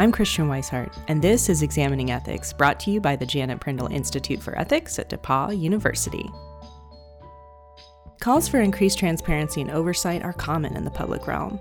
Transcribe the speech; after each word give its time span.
I'm 0.00 0.12
Christiane 0.12 0.48
Wisehart, 0.48 0.96
and 1.08 1.20
this 1.20 1.50
is 1.50 1.60
Examining 1.60 2.10
Ethics, 2.10 2.54
brought 2.54 2.80
to 2.80 2.90
you 2.90 3.02
by 3.02 3.16
the 3.16 3.26
Janet 3.26 3.60
Prindle 3.60 3.88
Institute 3.88 4.42
for 4.42 4.58
Ethics 4.58 4.98
at 4.98 5.10
DePauw 5.10 5.60
University. 5.60 6.24
Calls 8.18 8.48
for 8.48 8.62
increased 8.62 8.98
transparency 8.98 9.60
and 9.60 9.70
oversight 9.70 10.22
are 10.22 10.32
common 10.32 10.74
in 10.74 10.86
the 10.86 10.90
public 10.90 11.26
realm. 11.26 11.60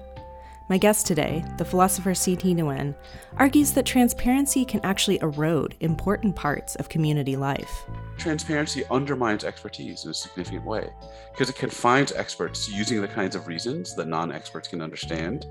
My 0.70 0.78
guest 0.78 1.06
today, 1.06 1.44
the 1.58 1.66
philosopher 1.66 2.16
C. 2.16 2.38
Thi 2.38 2.56
Nguyen, 2.56 2.96
argues 3.36 3.74
that 3.74 3.86
transparency 3.86 4.64
can 4.64 4.80
actually 4.86 5.20
erode 5.22 5.76
important 5.82 6.34
parts 6.34 6.76
of 6.76 6.88
community 6.88 7.36
life. 7.36 7.84
Transparency 8.18 8.86
undermines 8.90 9.44
expertise 9.44 10.06
in 10.06 10.12
a 10.12 10.14
significant 10.14 10.64
way 10.64 10.90
because 11.34 11.50
it 11.50 11.58
confines 11.58 12.14
experts 12.14 12.70
using 12.70 13.02
the 13.02 13.08
kinds 13.10 13.36
of 13.36 13.48
reasons 13.48 13.98
that 13.98 14.08
non 14.08 14.32
experts 14.32 14.70
can 14.70 14.82
understand. 14.82 15.46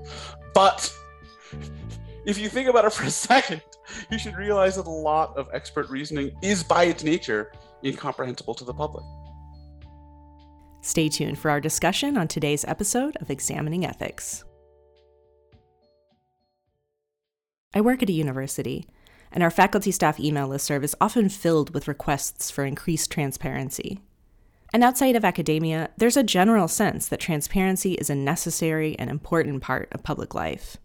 But 0.55 0.91
if 2.29 2.37
you 2.37 2.47
think 2.47 2.69
about 2.69 2.85
it 2.85 2.93
for 2.93 3.05
a 3.05 3.11
second, 3.11 3.61
you 4.09 4.19
should 4.19 4.35
realize 4.35 4.75
that 4.75 4.85
a 4.85 4.89
lot 4.89 5.35
of 5.35 5.49
expert 5.53 5.89
reasoning 5.89 6.31
is 6.41 6.63
by 6.63 6.85
its 6.85 7.03
nature 7.03 7.51
incomprehensible 7.83 8.53
to 8.53 8.63
the 8.63 8.73
public. 8.73 9.03
Stay 10.81 11.09
tuned 11.09 11.37
for 11.37 11.51
our 11.51 11.59
discussion 11.59 12.17
on 12.17 12.27
today's 12.27 12.63
episode 12.65 13.17
of 13.17 13.29
Examining 13.29 13.85
Ethics. 13.85 14.45
I 17.73 17.81
work 17.81 18.01
at 18.01 18.09
a 18.09 18.13
university, 18.13 18.87
and 19.31 19.43
our 19.43 19.51
faculty 19.51 19.91
staff 19.91 20.19
email 20.19 20.49
listserv 20.49 20.83
is 20.83 20.95
often 21.01 21.29
filled 21.29 21.73
with 21.73 21.87
requests 21.87 22.49
for 22.49 22.63
increased 22.63 23.11
transparency. 23.11 23.99
And 24.71 24.83
outside 24.83 25.15
of 25.15 25.25
academia, 25.25 25.89
there's 25.97 26.17
a 26.17 26.23
general 26.23 26.67
sense 26.67 27.07
that 27.07 27.19
transparency 27.19 27.93
is 27.93 28.09
a 28.09 28.15
necessary 28.15 28.97
and 28.97 29.09
important 29.09 29.61
part 29.61 29.89
of 29.91 30.03
public 30.03 30.33
life. 30.33 30.77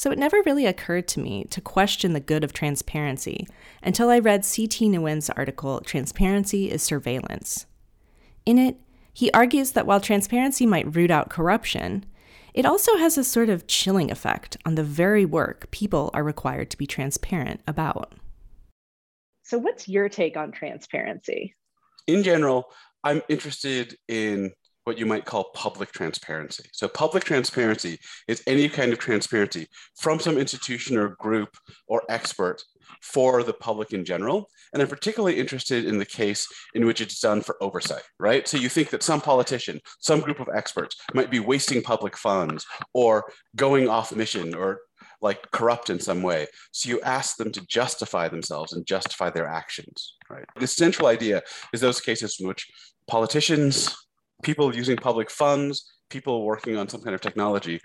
So 0.00 0.10
it 0.10 0.18
never 0.18 0.40
really 0.46 0.64
occurred 0.64 1.06
to 1.08 1.20
me 1.20 1.44
to 1.50 1.60
question 1.60 2.14
the 2.14 2.20
good 2.20 2.42
of 2.42 2.54
transparency 2.54 3.46
until 3.82 4.08
I 4.08 4.18
read 4.18 4.46
C. 4.46 4.66
Thi 4.66 4.88
Nguyen's 4.88 5.28
article, 5.28 5.82
Transparency 5.82 6.70
is 6.70 6.82
Surveillance. 6.82 7.66
In 8.46 8.56
it, 8.56 8.78
he 9.12 9.30
argues 9.32 9.72
that 9.72 9.84
while 9.84 10.00
transparency 10.00 10.64
might 10.64 10.96
root 10.96 11.10
out 11.10 11.28
corruption, 11.28 12.06
it 12.54 12.64
also 12.64 12.96
has 12.96 13.18
a 13.18 13.24
sort 13.24 13.50
of 13.50 13.66
chilling 13.66 14.10
effect 14.10 14.56
on 14.64 14.74
the 14.74 14.82
very 14.82 15.26
work 15.26 15.70
people 15.70 16.08
are 16.14 16.24
required 16.24 16.70
to 16.70 16.78
be 16.78 16.86
transparent 16.86 17.60
about. 17.66 18.14
So, 19.42 19.58
what's 19.58 19.86
your 19.86 20.08
take 20.08 20.34
on 20.34 20.50
transparency? 20.50 21.54
In 22.06 22.22
general, 22.22 22.72
I'm 23.04 23.20
interested 23.28 23.98
in 24.08 24.50
what 24.90 24.98
you 24.98 25.06
might 25.06 25.24
call 25.24 25.52
public 25.54 25.92
transparency. 25.92 26.68
So, 26.72 26.88
public 26.88 27.22
transparency 27.22 28.00
is 28.26 28.42
any 28.48 28.68
kind 28.68 28.92
of 28.92 28.98
transparency 28.98 29.68
from 29.96 30.18
some 30.18 30.36
institution 30.36 30.96
or 30.98 31.10
group 31.10 31.50
or 31.86 32.02
expert 32.08 32.60
for 33.02 33.44
the 33.44 33.52
public 33.52 33.92
in 33.92 34.04
general. 34.04 34.48
And 34.72 34.82
I'm 34.82 34.88
particularly 34.88 35.38
interested 35.38 35.84
in 35.84 35.98
the 35.98 36.04
case 36.04 36.48
in 36.74 36.84
which 36.86 37.00
it's 37.00 37.20
done 37.20 37.40
for 37.40 37.56
oversight, 37.62 38.02
right? 38.18 38.48
So 38.48 38.56
you 38.56 38.68
think 38.68 38.90
that 38.90 39.04
some 39.04 39.20
politician, 39.20 39.80
some 40.00 40.18
group 40.18 40.40
of 40.40 40.48
experts 40.52 40.96
might 41.14 41.30
be 41.30 41.38
wasting 41.38 41.82
public 41.82 42.16
funds 42.16 42.66
or 42.92 43.32
going 43.54 43.88
off 43.88 44.12
mission 44.12 44.56
or 44.56 44.80
like 45.22 45.48
corrupt 45.52 45.88
in 45.88 46.00
some 46.00 46.20
way. 46.20 46.48
So 46.72 46.88
you 46.88 47.00
ask 47.02 47.36
them 47.36 47.52
to 47.52 47.64
justify 47.66 48.26
themselves 48.26 48.72
and 48.72 48.84
justify 48.84 49.30
their 49.30 49.46
actions, 49.46 50.16
right? 50.28 50.44
The 50.58 50.66
central 50.66 51.06
idea 51.06 51.42
is 51.72 51.80
those 51.80 52.00
cases 52.00 52.38
in 52.40 52.48
which 52.48 52.66
politicians, 53.06 53.94
people 54.42 54.74
using 54.74 54.96
public 54.96 55.30
funds, 55.30 55.90
people 56.08 56.44
working 56.44 56.76
on 56.76 56.88
some 56.88 57.02
kind 57.02 57.14
of 57.14 57.20
technology 57.20 57.80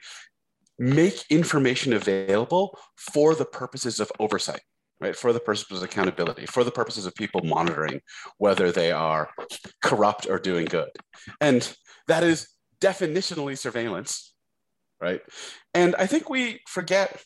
make 0.77 1.23
information 1.29 1.93
available 1.93 2.77
for 2.97 3.33
the 3.33 3.45
purposes 3.45 3.99
of 4.01 4.11
oversight 4.19 4.61
right? 4.99 5.15
For 5.15 5.33
the 5.33 5.39
purposes 5.39 5.77
of 5.77 5.83
accountability, 5.83 6.45
for 6.45 6.63
the 6.63 6.71
purposes 6.71 7.05
of 7.05 7.15
people 7.15 7.41
monitoring 7.43 8.01
whether 8.37 8.71
they 8.71 8.91
are 8.91 9.29
corrupt 9.83 10.27
or 10.29 10.39
doing 10.39 10.65
good. 10.65 10.89
And 11.41 11.75
that 12.07 12.23
is 12.23 12.47
definitionally 12.79 13.57
surveillance, 13.57 14.33
right? 15.01 15.21
And 15.73 15.95
I 15.95 16.07
think 16.07 16.29
we 16.29 16.61
forget, 16.67 17.21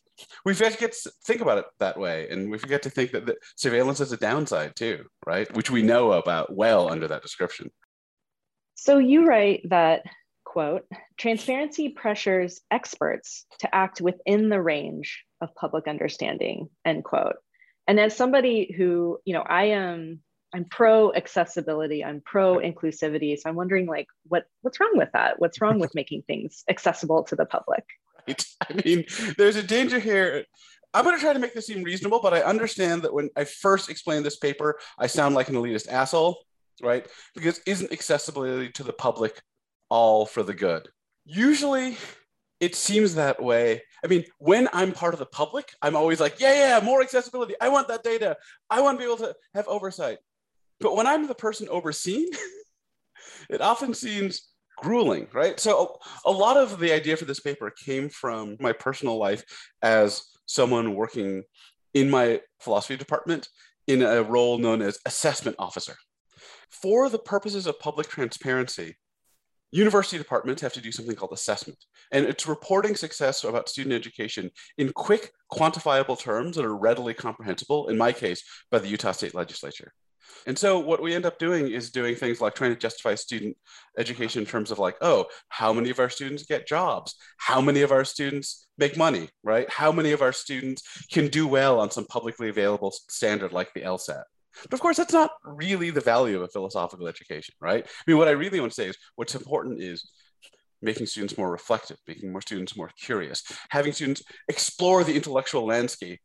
we 0.46 0.53
forget 0.53 0.94
to 0.94 1.12
think 1.26 1.42
about 1.42 1.59
it 1.59 1.66
that 1.80 2.00
way. 2.00 2.28
And 2.30 2.50
we 2.50 2.58
forget 2.58 2.82
to 2.84 2.90
think 2.90 3.12
that 3.12 3.38
surveillance 3.56 4.00
is 4.00 4.12
a 4.12 4.18
downside 4.18 4.76
too, 4.76 5.06
right? 5.26 5.53
Which 5.56 5.70
we 5.70 5.82
know 5.82 6.14
about 6.14 6.56
well 6.56 6.90
under 6.90 7.08
that 7.08 7.22
description. 7.22 7.70
So 8.81 8.97
you 8.97 9.25
write 9.25 9.69
that 9.69 10.03
quote, 10.45 10.85
transparency 11.17 11.90
pressures 11.90 12.62
experts 12.72 13.45
to 13.59 13.75
act 13.75 14.00
within 14.00 14.50
the 14.50 14.62
range 14.62 15.25
of 15.41 15.53
public 15.53 15.88
understanding, 15.88 16.69
end 16.85 17.03
quote. 17.03 17.35
And 17.88 18.00
as 18.00 18.16
somebody 18.16 18.73
who 18.75 19.19
you 19.25 19.34
know 19.34 19.41
i 19.41 19.66
am 19.66 20.22
i'm 20.53 20.66
pro 20.66 21.13
accessibility 21.13 22.03
i'm 22.06 22.22
pro 22.25 22.57
inclusivity 22.57 23.38
so 23.38 23.50
i'm 23.50 23.56
wondering 23.56 23.85
like 23.85 24.07
what 24.28 24.45
what's 24.62 24.79
wrong 24.79 24.94
with 24.96 25.09
that? 25.13 25.40
What's 25.40 25.59
wrong 25.59 25.79
with 25.79 25.94
making 26.01 26.23
things 26.23 26.63
accessible 26.69 27.23
to 27.25 27.35
the 27.35 27.46
public? 27.46 27.84
Right. 28.28 28.46
I 28.69 28.81
mean 28.85 29.06
there's 29.38 29.57
a 29.57 29.63
danger 29.63 30.00
here. 30.00 30.46
I'm 30.94 31.03
going 31.03 31.16
to 31.16 31.22
try 31.22 31.34
to 31.34 31.40
make 31.40 31.53
this 31.53 31.67
seem 31.67 31.84
reasonable 31.84 32.22
but 32.23 32.34
i 32.34 32.41
understand 32.41 33.03
that 33.03 33.13
when 33.13 33.29
i 33.35 33.44
first 33.44 33.90
explain 33.90 34.23
this 34.23 34.38
paper 34.38 34.79
i 34.97 35.06
sound 35.06 35.35
like 35.35 35.50
an 35.50 35.56
elitist 35.56 35.88
asshole 35.88 36.40
right 36.81 37.07
because 37.35 37.59
isn't 37.66 37.91
accessibility 37.91 38.69
to 38.69 38.84
the 38.84 38.94
public 38.94 39.41
all 39.90 40.25
for 40.25 40.44
the 40.44 40.53
good 40.53 40.88
usually 41.25 41.97
it 42.59 42.75
seems 42.75 43.16
that 43.16 43.41
way. 43.41 43.84
I 44.03 44.07
mean, 44.07 44.25
when 44.38 44.67
I'm 44.73 44.91
part 44.91 45.13
of 45.13 45.19
the 45.19 45.25
public, 45.25 45.73
I'm 45.81 45.95
always 45.95 46.19
like, 46.19 46.40
yeah, 46.40 46.78
yeah, 46.78 46.85
more 46.85 47.01
accessibility. 47.01 47.56
I 47.62 47.69
want 47.69 47.88
that 47.88 48.03
data. 48.03 48.38
I 48.69 48.81
want 48.81 48.97
to 48.97 49.06
be 49.06 49.12
able 49.12 49.25
to 49.25 49.35
have 49.53 49.67
oversight. 49.67 50.17
But 50.79 50.95
when 50.95 51.07
I'm 51.07 51.28
the 51.28 51.35
person 51.35 51.67
overseen, 51.69 52.29
it 53.50 53.61
often 53.61 53.94
seems 53.94 54.50
grueling, 54.78 55.28
right? 55.34 55.59
So 55.59 56.00
a, 56.25 56.29
a 56.29 56.31
lot 56.31 56.57
of 56.57 56.79
the 56.79 56.91
idea 56.91 57.17
for 57.17 57.25
this 57.25 57.40
paper 57.40 57.72
came 57.72 58.09
from 58.09 58.57
my 58.59 58.73
personal 58.73 59.17
life 59.17 59.44
as 59.81 60.23
someone 60.46 60.96
working 60.96 61.44
in 61.94 62.09
my 62.09 62.41
philosophy 62.59 62.97
department 62.97 63.50
in 63.88 64.01
a 64.01 64.22
role 64.22 64.57
known 64.57 64.81
as 64.81 65.00
assessment 65.06 65.56
officer. 65.59 65.96
For 66.69 67.09
the 67.09 67.19
purposes 67.19 67.68
of 67.68 67.80
public 67.80 68.07
transparency, 68.07 68.97
University 69.72 70.18
departments 70.18 70.62
have 70.62 70.74
to 70.74 70.81
do 70.81 70.91
something 70.91 71.16
called 71.16 71.34
assessment, 71.34 71.78
and 72.12 72.25
it's 72.25 72.47
reporting 72.47 72.96
success 72.96 73.44
about 73.44 73.69
student 73.69 73.94
education 73.94 74.50
in 74.79 74.91
quick, 74.94 75.31
quantifiable 75.52 76.19
terms 76.19 76.56
that 76.56 76.66
are 76.66 76.75
readily 76.75 77.13
comprehensible, 77.13 77.88
in 77.88 77.97
my 77.97 78.12
case, 78.12 78.44
by 78.72 78.79
the 78.79 78.88
Utah 78.88 79.12
State 79.12 79.35
Legislature. 79.35 79.94
And 80.47 80.58
so 80.58 80.79
what 80.79 81.02
we 81.02 81.13
end 81.13 81.25
up 81.25 81.38
doing 81.38 81.68
is 81.68 81.91
doing 81.91 82.16
things 82.16 82.41
like 82.41 82.56
trying 82.56 82.74
to 82.74 82.79
justify 82.79 83.16
student 83.16 83.58
education 83.97 84.41
in 84.41 84.47
terms 84.47 84.72
of 84.72 84.79
like, 84.79 84.96
oh, 85.02 85.25
how 85.50 85.74
many 85.74 85.90
of 85.90 86.00
our 86.00 86.09
students 86.09 86.46
get 86.46 86.68
jobs? 86.68 87.16
How 87.38 87.62
many 87.62 87.81
of 87.81 87.91
our 87.91 88.06
students 88.06 88.68
make 88.78 88.97
money, 88.97 89.29
right? 89.44 89.69
How 89.69 89.91
many 89.91 90.12
of 90.12 90.22
our 90.22 90.34
students 90.34 90.84
can 91.12 91.28
do 91.28 91.47
well 91.47 91.79
on 91.79 91.91
some 91.91 92.06
publicly 92.06 92.50
available 92.50 92.91
standard 93.09 93.53
like 93.53 93.74
the 93.74 93.81
LSAT? 93.81 94.24
But 94.64 94.74
of 94.74 94.80
course, 94.80 94.98
that's 94.98 95.14
not 95.14 95.32
really 95.44 95.90
the 95.90 96.02
value 96.02 96.36
of 96.36 96.44
a 96.44 96.48
philosophical 96.48 97.08
education, 97.08 97.56
right? 97.62 97.86
I 97.86 98.04
mean, 98.08 98.18
what 98.18 98.28
I 98.28 98.32
really 98.32 98.60
want 98.60 98.72
to 98.72 98.82
say 98.82 98.90
is 98.90 98.98
what's 99.16 99.36
important 99.36 99.82
is 99.82 100.10
making 100.82 101.06
students 101.06 101.38
more 101.38 101.52
reflective, 101.52 101.98
making 102.08 102.32
more 102.32 102.42
students 102.42 102.78
more 102.78 102.90
curious, 103.00 103.44
having 103.70 103.94
students 103.94 104.24
explore 104.48 105.04
the 105.04 105.16
intellectual 105.16 105.66
landscape. 105.66 106.20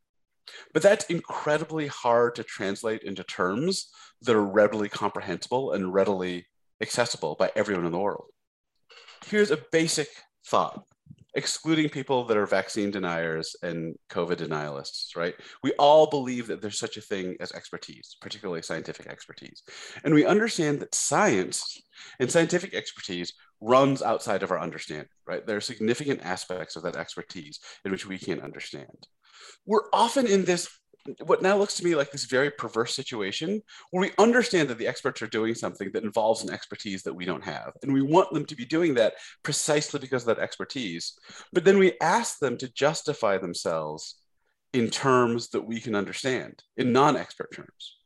But 0.72 0.82
that's 0.82 1.06
incredibly 1.06 1.86
hard 1.86 2.34
to 2.36 2.44
translate 2.44 3.02
into 3.02 3.24
terms 3.24 3.88
that 4.22 4.36
are 4.36 4.44
readily 4.44 4.88
comprehensible 4.88 5.72
and 5.72 5.92
readily 5.92 6.46
accessible 6.80 7.36
by 7.38 7.50
everyone 7.56 7.86
in 7.86 7.92
the 7.92 7.98
world. 7.98 8.26
Here's 9.26 9.50
a 9.50 9.64
basic 9.72 10.08
thought 10.46 10.84
excluding 11.34 11.88
people 11.88 12.24
that 12.24 12.36
are 12.36 12.46
vaccine 12.46 12.90
deniers 12.90 13.56
and 13.62 13.96
COVID 14.10 14.36
denialists, 14.36 15.16
right? 15.16 15.34
We 15.62 15.72
all 15.72 16.08
believe 16.08 16.46
that 16.46 16.62
there's 16.62 16.78
such 16.78 16.96
a 16.96 17.00
thing 17.00 17.36
as 17.40 17.52
expertise, 17.52 18.16
particularly 18.20 18.62
scientific 18.62 19.06
expertise. 19.06 19.62
And 20.04 20.14
we 20.14 20.24
understand 20.24 20.80
that 20.80 20.94
science 20.94 21.82
and 22.20 22.30
scientific 22.30 22.74
expertise 22.74 23.32
runs 23.60 24.02
outside 24.02 24.42
of 24.42 24.50
our 24.50 24.60
understanding, 24.60 25.08
right? 25.26 25.44
There 25.46 25.56
are 25.56 25.60
significant 25.60 26.24
aspects 26.24 26.76
of 26.76 26.82
that 26.84 26.96
expertise 26.96 27.58
in 27.84 27.90
which 27.90 28.06
we 28.06 28.18
can't 28.18 28.42
understand. 28.42 29.08
We're 29.66 29.88
often 29.92 30.26
in 30.26 30.44
this 30.44 30.68
what 31.24 31.42
now 31.42 31.56
looks 31.56 31.74
to 31.74 31.84
me 31.84 31.94
like 31.94 32.10
this 32.10 32.24
very 32.24 32.50
perverse 32.50 32.94
situation 32.94 33.60
where 33.90 34.00
we 34.00 34.12
understand 34.18 34.68
that 34.68 34.78
the 34.78 34.86
experts 34.86 35.20
are 35.20 35.26
doing 35.26 35.54
something 35.54 35.90
that 35.92 36.04
involves 36.04 36.42
an 36.42 36.50
expertise 36.50 37.02
that 37.02 37.14
we 37.14 37.26
don't 37.26 37.44
have. 37.44 37.72
And 37.82 37.92
we 37.92 38.00
want 38.00 38.32
them 38.32 38.46
to 38.46 38.56
be 38.56 38.64
doing 38.64 38.94
that 38.94 39.14
precisely 39.42 40.00
because 40.00 40.22
of 40.22 40.34
that 40.34 40.42
expertise. 40.42 41.18
But 41.52 41.64
then 41.64 41.78
we 41.78 41.98
ask 42.00 42.38
them 42.38 42.56
to 42.58 42.72
justify 42.72 43.36
themselves 43.36 44.16
in 44.72 44.88
terms 44.88 45.50
that 45.50 45.66
we 45.66 45.78
can 45.78 45.94
understand, 45.94 46.62
in 46.76 46.92
non 46.92 47.16
expert 47.16 47.54
terms. 47.54 47.96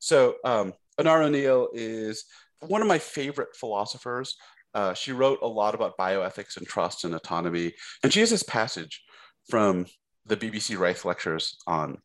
So, 0.00 0.36
um, 0.44 0.74
Onora 1.00 1.26
O'Neill 1.26 1.68
is 1.72 2.24
one 2.60 2.82
of 2.82 2.88
my 2.88 2.98
favorite 2.98 3.56
philosophers. 3.56 4.36
Uh, 4.74 4.94
she 4.94 5.12
wrote 5.12 5.38
a 5.42 5.46
lot 5.46 5.74
about 5.74 5.96
bioethics 5.98 6.56
and 6.56 6.66
trust 6.66 7.04
and 7.04 7.14
autonomy. 7.14 7.72
And 8.02 8.12
she 8.12 8.20
has 8.20 8.30
this 8.30 8.42
passage 8.42 9.02
from 9.48 9.86
the 10.26 10.36
BBC 10.36 10.78
Reith 10.78 11.04
lectures 11.04 11.58
on 11.66 11.98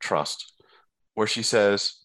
trust, 0.00 0.52
where 1.14 1.26
she 1.26 1.42
says, 1.42 1.98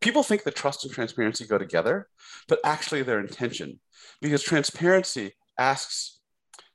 People 0.00 0.22
think 0.22 0.42
that 0.44 0.56
trust 0.56 0.84
and 0.84 0.92
transparency 0.92 1.46
go 1.46 1.56
together, 1.56 2.08
but 2.48 2.58
actually 2.64 3.02
they're 3.02 3.20
in 3.20 3.28
tension 3.28 3.78
because 4.20 4.42
transparency 4.42 5.32
asks 5.56 6.18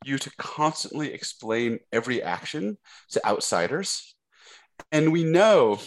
you 0.04 0.18
to 0.18 0.32
constantly 0.38 1.14
explain 1.14 1.80
every 1.92 2.22
action 2.22 2.78
to 3.12 3.26
outsiders. 3.26 4.16
And 4.92 5.12
we 5.12 5.24
know 5.24 5.80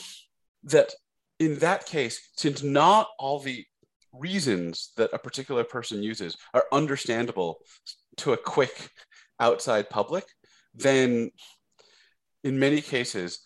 that 0.64 0.92
in 1.38 1.58
that 1.58 1.86
case, 1.86 2.30
since 2.36 2.62
not 2.62 3.08
all 3.18 3.40
the 3.40 3.64
reasons 4.12 4.92
that 4.96 5.10
a 5.12 5.18
particular 5.18 5.64
person 5.64 6.02
uses 6.02 6.36
are 6.54 6.64
understandable 6.72 7.58
to 8.18 8.32
a 8.32 8.36
quick 8.36 8.90
outside 9.38 9.90
public, 9.90 10.24
then 10.74 11.30
in 12.46 12.60
many 12.60 12.80
cases, 12.80 13.40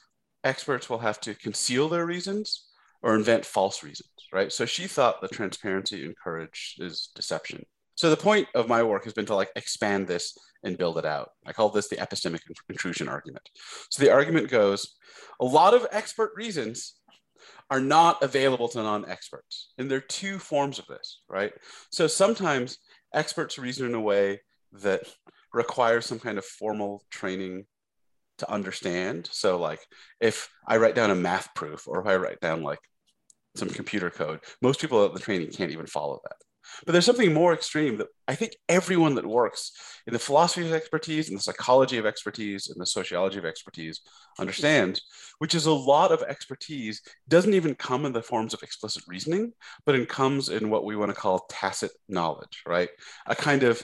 experts 0.44 0.90
will 0.90 0.98
have 0.98 1.20
to 1.22 1.34
conceal 1.34 1.88
their 1.88 2.04
reasons 2.04 2.66
or 3.02 3.16
invent 3.16 3.46
false 3.46 3.82
reasons, 3.82 4.10
right? 4.30 4.52
So 4.52 4.66
she 4.66 4.86
thought 4.86 5.22
that 5.22 5.32
transparency 5.32 6.04
encourages 6.04 7.08
deception. 7.14 7.64
So 7.94 8.10
the 8.10 8.16
point 8.16 8.48
of 8.54 8.68
my 8.68 8.82
work 8.82 9.04
has 9.04 9.14
been 9.14 9.24
to 9.26 9.34
like 9.34 9.50
expand 9.56 10.06
this 10.06 10.36
and 10.64 10.76
build 10.76 10.98
it 10.98 11.06
out. 11.06 11.30
I 11.46 11.54
call 11.54 11.70
this 11.70 11.88
the 11.88 11.96
epistemic 11.96 12.40
intrusion 12.68 13.08
argument. 13.08 13.48
So 13.90 14.02
the 14.02 14.12
argument 14.12 14.50
goes, 14.50 14.96
a 15.40 15.46
lot 15.46 15.72
of 15.72 15.86
expert 15.92 16.32
reasons 16.36 16.96
are 17.70 17.80
not 17.80 18.22
available 18.22 18.68
to 18.68 18.82
non-experts. 18.82 19.72
And 19.78 19.90
there 19.90 19.98
are 19.98 20.02
two 20.02 20.38
forms 20.38 20.78
of 20.78 20.86
this, 20.86 21.22
right? 21.26 21.52
So 21.90 22.06
sometimes 22.06 22.76
experts 23.14 23.58
reason 23.58 23.86
in 23.86 23.94
a 23.94 24.00
way 24.00 24.40
that 24.72 25.04
requires 25.54 26.04
some 26.04 26.18
kind 26.18 26.36
of 26.36 26.44
formal 26.44 27.02
training 27.10 27.64
to 28.40 28.50
understand. 28.50 29.28
So 29.32 29.58
like 29.58 29.80
if 30.20 30.48
I 30.66 30.76
write 30.76 30.94
down 30.94 31.10
a 31.10 31.14
math 31.14 31.54
proof 31.54 31.86
or 31.86 32.00
if 32.00 32.06
I 32.06 32.16
write 32.16 32.40
down 32.40 32.62
like 32.62 32.80
some 33.56 33.68
computer 33.68 34.10
code, 34.10 34.40
most 34.60 34.80
people 34.80 35.04
at 35.04 35.14
the 35.14 35.20
training 35.20 35.50
can't 35.50 35.72
even 35.72 35.86
follow 35.86 36.20
that. 36.24 36.36
But 36.84 36.92
there's 36.92 37.06
something 37.06 37.32
more 37.32 37.52
extreme 37.52 37.98
that 37.98 38.08
I 38.28 38.34
think 38.34 38.52
everyone 38.68 39.14
that 39.16 39.26
works 39.26 39.72
in 40.06 40.12
the 40.12 40.18
philosophy 40.18 40.66
of 40.66 40.72
expertise 40.72 41.28
and 41.28 41.38
the 41.38 41.42
psychology 41.42 41.98
of 41.98 42.06
expertise 42.06 42.68
and 42.68 42.80
the 42.80 42.86
sociology 42.86 43.38
of 43.38 43.44
expertise 43.44 44.00
understands, 44.38 45.02
which 45.38 45.54
is 45.54 45.66
a 45.66 45.72
lot 45.72 46.12
of 46.12 46.22
expertise 46.22 47.02
doesn't 47.28 47.54
even 47.54 47.74
come 47.74 48.06
in 48.06 48.12
the 48.12 48.22
forms 48.22 48.54
of 48.54 48.62
explicit 48.62 49.02
reasoning, 49.08 49.52
but 49.84 49.94
it 49.94 50.08
comes 50.08 50.48
in 50.48 50.70
what 50.70 50.84
we 50.84 50.96
want 50.96 51.10
to 51.10 51.20
call 51.20 51.46
tacit 51.50 51.90
knowledge, 52.08 52.62
right? 52.66 52.90
A 53.26 53.34
kind 53.34 53.62
of 53.62 53.82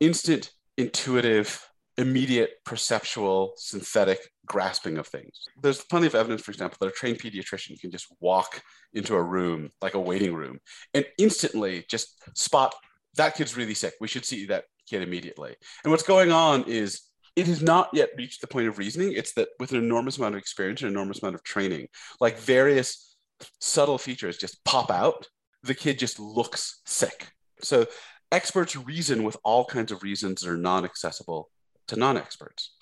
instant, 0.00 0.50
intuitive, 0.76 1.68
immediate, 1.96 2.50
perceptual, 2.64 3.52
synthetic 3.56 4.18
grasping 4.46 4.98
of 4.98 5.06
things. 5.06 5.44
There's 5.62 5.84
plenty 5.84 6.06
of 6.06 6.14
evidence, 6.14 6.42
for 6.42 6.50
example, 6.50 6.76
that 6.80 6.88
a 6.88 6.92
trained 6.92 7.18
pediatrician 7.18 7.80
can 7.80 7.90
just 7.90 8.06
walk 8.20 8.62
into 8.92 9.14
a 9.14 9.22
room, 9.22 9.70
like 9.80 9.94
a 9.94 10.00
waiting 10.00 10.34
room, 10.34 10.58
and 10.92 11.06
instantly 11.18 11.84
just 11.88 12.20
spot 12.36 12.74
that 13.16 13.36
kid's 13.36 13.56
really 13.56 13.74
sick. 13.74 13.94
We 14.00 14.08
should 14.08 14.24
see 14.24 14.46
that 14.46 14.64
kid 14.88 15.02
immediately. 15.02 15.54
And 15.82 15.90
what's 15.90 16.02
going 16.02 16.32
on 16.32 16.64
is 16.64 17.02
it 17.36 17.46
has 17.46 17.62
not 17.62 17.90
yet 17.92 18.10
reached 18.16 18.40
the 18.40 18.46
point 18.46 18.68
of 18.68 18.78
reasoning. 18.78 19.12
It's 19.12 19.34
that 19.34 19.48
with 19.58 19.72
an 19.72 19.78
enormous 19.78 20.18
amount 20.18 20.34
of 20.34 20.40
experience 20.40 20.82
and 20.82 20.90
enormous 20.90 21.22
amount 21.22 21.34
of 21.34 21.42
training, 21.42 21.88
like 22.20 22.38
various 22.38 23.16
subtle 23.60 23.98
features 23.98 24.36
just 24.36 24.64
pop 24.64 24.90
out, 24.90 25.28
the 25.62 25.74
kid 25.74 25.98
just 25.98 26.20
looks 26.20 26.80
sick. 26.86 27.28
So 27.60 27.86
experts 28.30 28.76
reason 28.76 29.22
with 29.22 29.36
all 29.44 29.64
kinds 29.64 29.92
of 29.92 30.02
reasons 30.02 30.42
that 30.42 30.50
are 30.50 30.56
non-accessible 30.56 31.50
to 31.88 31.96
non-experts. 31.96 32.74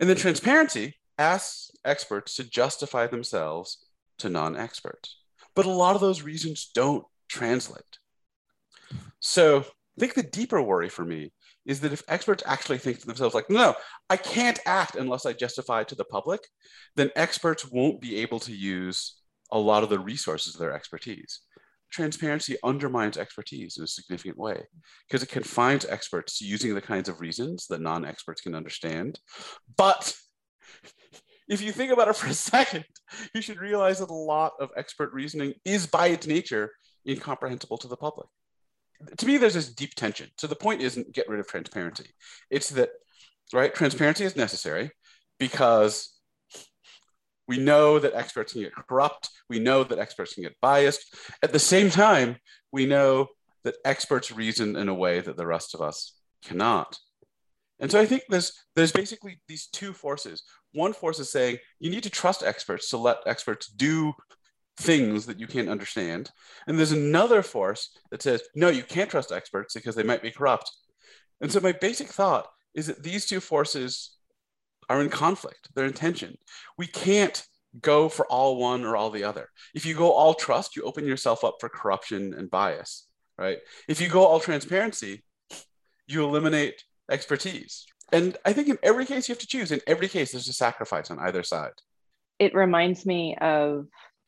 And 0.00 0.08
then 0.08 0.16
transparency 0.16 0.94
asks 1.18 1.70
experts 1.84 2.34
to 2.36 2.44
justify 2.44 3.06
themselves 3.06 3.86
to 4.18 4.28
non-experts. 4.28 5.18
But 5.54 5.66
a 5.66 5.70
lot 5.70 5.94
of 5.94 6.00
those 6.00 6.22
reasons 6.22 6.70
don't 6.74 7.04
translate. 7.28 7.82
So 9.20 9.60
I 9.60 10.00
think 10.00 10.14
the 10.14 10.22
deeper 10.22 10.60
worry 10.60 10.88
for 10.88 11.04
me 11.04 11.32
is 11.64 11.80
that 11.80 11.92
if 11.92 12.02
experts 12.08 12.42
actually 12.46 12.78
think 12.78 13.00
to 13.00 13.06
themselves, 13.06 13.34
like, 13.34 13.48
no, 13.48 13.74
I 14.10 14.16
can't 14.16 14.58
act 14.66 14.96
unless 14.96 15.24
I 15.24 15.32
justify 15.32 15.84
to 15.84 15.94
the 15.94 16.04
public, 16.04 16.40
then 16.96 17.10
experts 17.16 17.70
won't 17.70 18.00
be 18.00 18.16
able 18.16 18.40
to 18.40 18.52
use 18.52 19.16
a 19.50 19.58
lot 19.58 19.82
of 19.82 19.88
the 19.88 19.98
resources 19.98 20.54
of 20.54 20.60
their 20.60 20.74
expertise. 20.74 21.40
Transparency 21.94 22.56
undermines 22.64 23.16
expertise 23.16 23.78
in 23.78 23.84
a 23.84 23.86
significant 23.86 24.36
way 24.36 24.60
because 25.06 25.22
it 25.22 25.28
confines 25.28 25.86
experts 25.86 26.38
to 26.38 26.44
using 26.44 26.74
the 26.74 26.80
kinds 26.80 27.08
of 27.08 27.20
reasons 27.20 27.68
that 27.68 27.80
non 27.80 28.04
experts 28.04 28.40
can 28.40 28.56
understand. 28.56 29.20
But 29.76 30.12
if 31.48 31.62
you 31.62 31.70
think 31.70 31.92
about 31.92 32.08
it 32.08 32.16
for 32.16 32.26
a 32.26 32.34
second, 32.52 32.84
you 33.32 33.40
should 33.40 33.60
realize 33.60 34.00
that 34.00 34.10
a 34.10 34.12
lot 34.12 34.54
of 34.58 34.70
expert 34.76 35.12
reasoning 35.12 35.54
is 35.64 35.86
by 35.86 36.08
its 36.08 36.26
nature 36.26 36.72
incomprehensible 37.08 37.78
to 37.78 37.86
the 37.86 37.96
public. 37.96 38.26
To 39.18 39.26
me, 39.26 39.38
there's 39.38 39.54
this 39.54 39.72
deep 39.72 39.94
tension. 39.94 40.30
So 40.36 40.48
the 40.48 40.56
point 40.56 40.82
isn't 40.82 41.14
get 41.14 41.28
rid 41.28 41.38
of 41.38 41.46
transparency. 41.46 42.10
It's 42.50 42.70
that, 42.70 42.88
right, 43.52 43.72
transparency 43.72 44.24
is 44.24 44.34
necessary 44.34 44.90
because 45.38 46.13
we 47.46 47.58
know 47.58 47.98
that 47.98 48.14
experts 48.14 48.52
can 48.52 48.62
get 48.62 48.74
corrupt. 48.74 49.30
We 49.48 49.58
know 49.58 49.84
that 49.84 49.98
experts 49.98 50.34
can 50.34 50.42
get 50.42 50.60
biased. 50.60 51.14
At 51.42 51.52
the 51.52 51.58
same 51.58 51.90
time, 51.90 52.36
we 52.72 52.86
know 52.86 53.28
that 53.64 53.76
experts 53.84 54.30
reason 54.30 54.76
in 54.76 54.88
a 54.88 54.94
way 54.94 55.20
that 55.20 55.36
the 55.36 55.46
rest 55.46 55.74
of 55.74 55.80
us 55.80 56.18
cannot. 56.44 56.98
And 57.80 57.90
so 57.90 58.00
I 58.00 58.06
think 58.06 58.22
there's 58.28 58.52
there's 58.76 58.92
basically 58.92 59.40
these 59.48 59.66
two 59.66 59.92
forces. 59.92 60.42
One 60.72 60.92
force 60.92 61.18
is 61.18 61.30
saying 61.30 61.58
you 61.80 61.90
need 61.90 62.02
to 62.04 62.10
trust 62.10 62.42
experts 62.42 62.88
to 62.90 62.98
let 62.98 63.18
experts 63.26 63.66
do 63.66 64.12
things 64.76 65.26
that 65.26 65.38
you 65.38 65.46
can't 65.46 65.68
understand. 65.68 66.30
And 66.66 66.78
there's 66.78 66.92
another 66.92 67.42
force 67.42 67.96
that 68.10 68.22
says, 68.22 68.42
no, 68.54 68.68
you 68.68 68.82
can't 68.82 69.10
trust 69.10 69.32
experts 69.32 69.74
because 69.74 69.94
they 69.94 70.02
might 70.02 70.22
be 70.22 70.30
corrupt. 70.30 70.70
And 71.40 71.50
so 71.50 71.60
my 71.60 71.72
basic 71.72 72.08
thought 72.08 72.48
is 72.74 72.86
that 72.86 73.02
these 73.02 73.26
two 73.26 73.40
forces 73.40 74.16
are 74.88 75.00
in 75.00 75.08
conflict, 75.08 75.68
they're 75.74 75.86
in 75.86 75.92
tension. 75.92 76.36
We 76.78 76.86
can't 76.86 77.44
go 77.80 78.08
for 78.08 78.26
all 78.26 78.56
one 78.56 78.84
or 78.84 78.96
all 78.96 79.10
the 79.10 79.24
other. 79.24 79.50
If 79.74 79.84
you 79.84 79.94
go 79.94 80.12
all 80.12 80.34
trust, 80.34 80.76
you 80.76 80.82
open 80.82 81.06
yourself 81.06 81.44
up 81.44 81.56
for 81.60 81.68
corruption 81.68 82.34
and 82.34 82.50
bias, 82.50 83.06
right? 83.38 83.58
If 83.88 84.00
you 84.00 84.08
go 84.08 84.24
all 84.24 84.40
transparency, 84.40 85.24
you 86.06 86.24
eliminate 86.24 86.84
expertise. 87.10 87.86
And 88.12 88.36
I 88.44 88.52
think 88.52 88.68
in 88.68 88.78
every 88.82 89.06
case 89.06 89.28
you 89.28 89.32
have 89.32 89.40
to 89.40 89.46
choose. 89.46 89.72
In 89.72 89.80
every 89.86 90.08
case, 90.08 90.32
there's 90.32 90.48
a 90.48 90.52
sacrifice 90.52 91.10
on 91.10 91.18
either 91.18 91.42
side. 91.42 91.72
It 92.38 92.54
reminds 92.54 93.06
me 93.06 93.36
of 93.40 93.86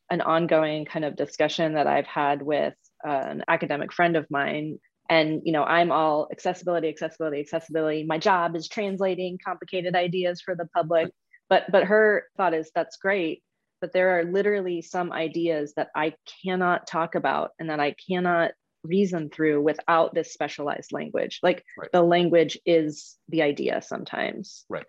an 0.09 0.21
ongoing 0.21 0.85
kind 0.85 1.05
of 1.05 1.15
discussion 1.15 1.73
that 1.73 1.87
I've 1.87 2.07
had 2.07 2.41
with 2.41 2.73
uh, 3.05 3.11
an 3.11 3.43
academic 3.47 3.93
friend 3.93 4.15
of 4.15 4.25
mine. 4.29 4.79
And 5.09 5.41
you 5.45 5.51
know, 5.51 5.63
I'm 5.63 5.91
all 5.91 6.27
accessibility, 6.31 6.89
accessibility, 6.89 7.39
accessibility. 7.39 8.03
My 8.03 8.17
job 8.17 8.55
is 8.55 8.67
translating 8.67 9.39
complicated 9.43 9.95
ideas 9.95 10.41
for 10.41 10.55
the 10.55 10.67
public. 10.75 11.11
But 11.49 11.71
but 11.71 11.85
her 11.85 12.25
thought 12.35 12.53
is 12.53 12.71
that's 12.75 12.97
great, 12.97 13.41
but 13.79 13.93
there 13.93 14.19
are 14.19 14.25
literally 14.25 14.81
some 14.81 15.11
ideas 15.11 15.73
that 15.77 15.89
I 15.95 16.13
cannot 16.43 16.87
talk 16.87 17.15
about 17.15 17.51
and 17.59 17.69
that 17.69 17.79
I 17.79 17.95
cannot 18.09 18.51
reason 18.83 19.29
through 19.29 19.61
without 19.61 20.13
this 20.13 20.33
specialized 20.33 20.91
language. 20.91 21.39
Like 21.43 21.63
right. 21.77 21.91
the 21.91 22.01
language 22.01 22.57
is 22.65 23.17
the 23.29 23.41
idea 23.41 23.81
sometimes. 23.81 24.65
Right. 24.69 24.85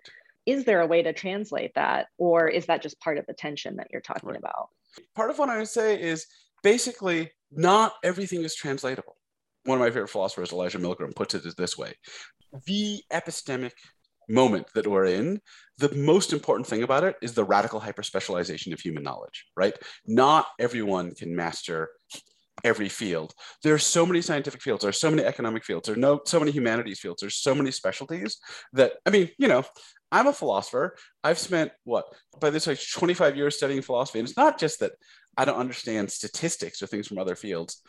Is 0.47 0.65
there 0.65 0.81
a 0.81 0.87
way 0.87 1.03
to 1.03 1.13
translate 1.13 1.73
that, 1.75 2.07
or 2.17 2.49
is 2.49 2.67
that 2.67 2.83
just 2.83 2.99
part 3.01 3.19
of 3.19 3.27
the 3.27 3.35
tension 3.35 3.77
that 3.77 3.89
you're 3.93 4.01
talking 4.01 4.31
right. 4.31 4.39
about? 4.39 4.69
Part 5.15 5.31
of 5.31 5.39
what 5.39 5.51
I 5.51 5.59
would 5.59 5.69
say 5.69 6.01
is 6.01 6.27
basically 6.63 7.31
not 7.51 7.95
everything 8.03 8.43
is 8.43 8.55
translatable. 8.55 9.17
One 9.65 9.79
of 9.79 9.81
my 9.81 9.91
favorite 9.91 10.09
philosophers, 10.09 10.53
Elijah 10.53 10.79
Millgram, 10.79 11.15
puts 11.15 11.35
it 11.35 11.57
this 11.57 11.77
way 11.77 11.95
the 12.67 13.03
epistemic 13.13 13.73
moment 14.29 14.67
that 14.75 14.87
we're 14.87 15.07
in, 15.07 15.41
the 15.79 15.95
most 15.95 16.33
important 16.33 16.67
thing 16.67 16.83
about 16.83 17.05
it 17.05 17.17
is 17.23 17.35
the 17.35 17.45
radical 17.45 17.81
hyperspecialization 17.81 18.73
of 18.73 18.81
human 18.81 19.03
knowledge, 19.03 19.47
right? 19.57 19.75
Not 20.07 20.47
everyone 20.59 21.15
can 21.15 21.35
master 21.35 21.91
every 22.65 22.89
field. 22.89 23.33
There 23.63 23.75
are 23.75 23.79
so 23.79 24.05
many 24.05 24.21
scientific 24.21 24.61
fields, 24.61 24.83
there 24.83 24.91
are 24.91 24.93
so 24.93 25.11
many 25.11 25.25
economic 25.25 25.65
fields, 25.65 25.87
there 25.87 25.97
are 25.97 26.01
no, 26.01 26.21
so 26.27 26.41
many 26.41 26.51
humanities 26.51 27.01
fields, 27.01 27.21
there's 27.21 27.37
so 27.37 27.55
many 27.55 27.71
specialties 27.71 28.39
that, 28.73 28.95
I 29.07 29.11
mean, 29.11 29.31
you 29.39 29.49
know, 29.49 29.65
I'm 30.11 30.27
a 30.27 30.33
philosopher. 30.33 30.97
I've 31.23 31.39
spent 31.39 31.71
what 31.85 32.07
by 32.41 32.51
this 32.51 32.67
like 32.67 32.81
25 32.95 33.37
years 33.37 33.57
studying 33.57 33.83
philosophy. 33.83 34.19
And 34.19 34.29
it's 34.29 34.39
not 34.39 34.59
just 34.59 34.81
that 34.81 34.93
I 35.37 35.45
don't 35.45 35.59
understand 35.59 36.11
statistics 36.11 36.83
or 36.83 36.87
things 36.87 37.07
from 37.07 37.19
other 37.19 37.37
fields. 37.37 37.83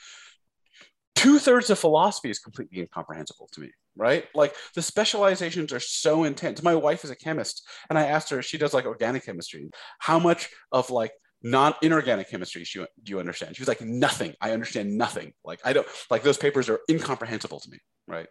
Two 1.19 1.38
thirds 1.38 1.69
of 1.69 1.77
philosophy 1.77 2.29
is 2.29 2.39
completely 2.39 2.79
incomprehensible 2.79 3.49
to 3.51 3.59
me, 3.59 3.71
right? 3.97 4.23
Like 4.33 4.55
the 4.73 4.81
specializations 4.81 5.73
are 5.73 5.79
so 5.81 6.23
intense. 6.23 6.63
My 6.63 6.75
wife 6.75 7.03
is 7.03 7.09
a 7.09 7.15
chemist, 7.15 7.67
and 7.89 7.99
I 7.99 8.03
asked 8.05 8.29
her, 8.29 8.41
she 8.41 8.57
does 8.57 8.73
like 8.73 8.85
organic 8.85 9.25
chemistry, 9.25 9.69
how 9.99 10.17
much 10.17 10.49
of 10.71 10.89
like 10.89 11.11
non 11.43 11.73
inorganic 11.81 12.29
chemistry 12.29 12.63
do 12.73 12.88
you 13.05 13.19
understand? 13.19 13.57
She 13.57 13.61
was 13.61 13.67
like, 13.67 13.81
nothing. 13.81 14.33
I 14.39 14.51
understand 14.51 14.97
nothing. 14.97 15.33
Like, 15.43 15.59
I 15.65 15.73
don't 15.73 15.88
like 16.09 16.23
those 16.23 16.38
papers 16.38 16.69
are 16.69 16.79
incomprehensible 16.89 17.59
to 17.59 17.69
me, 17.69 17.79
right? 18.07 18.27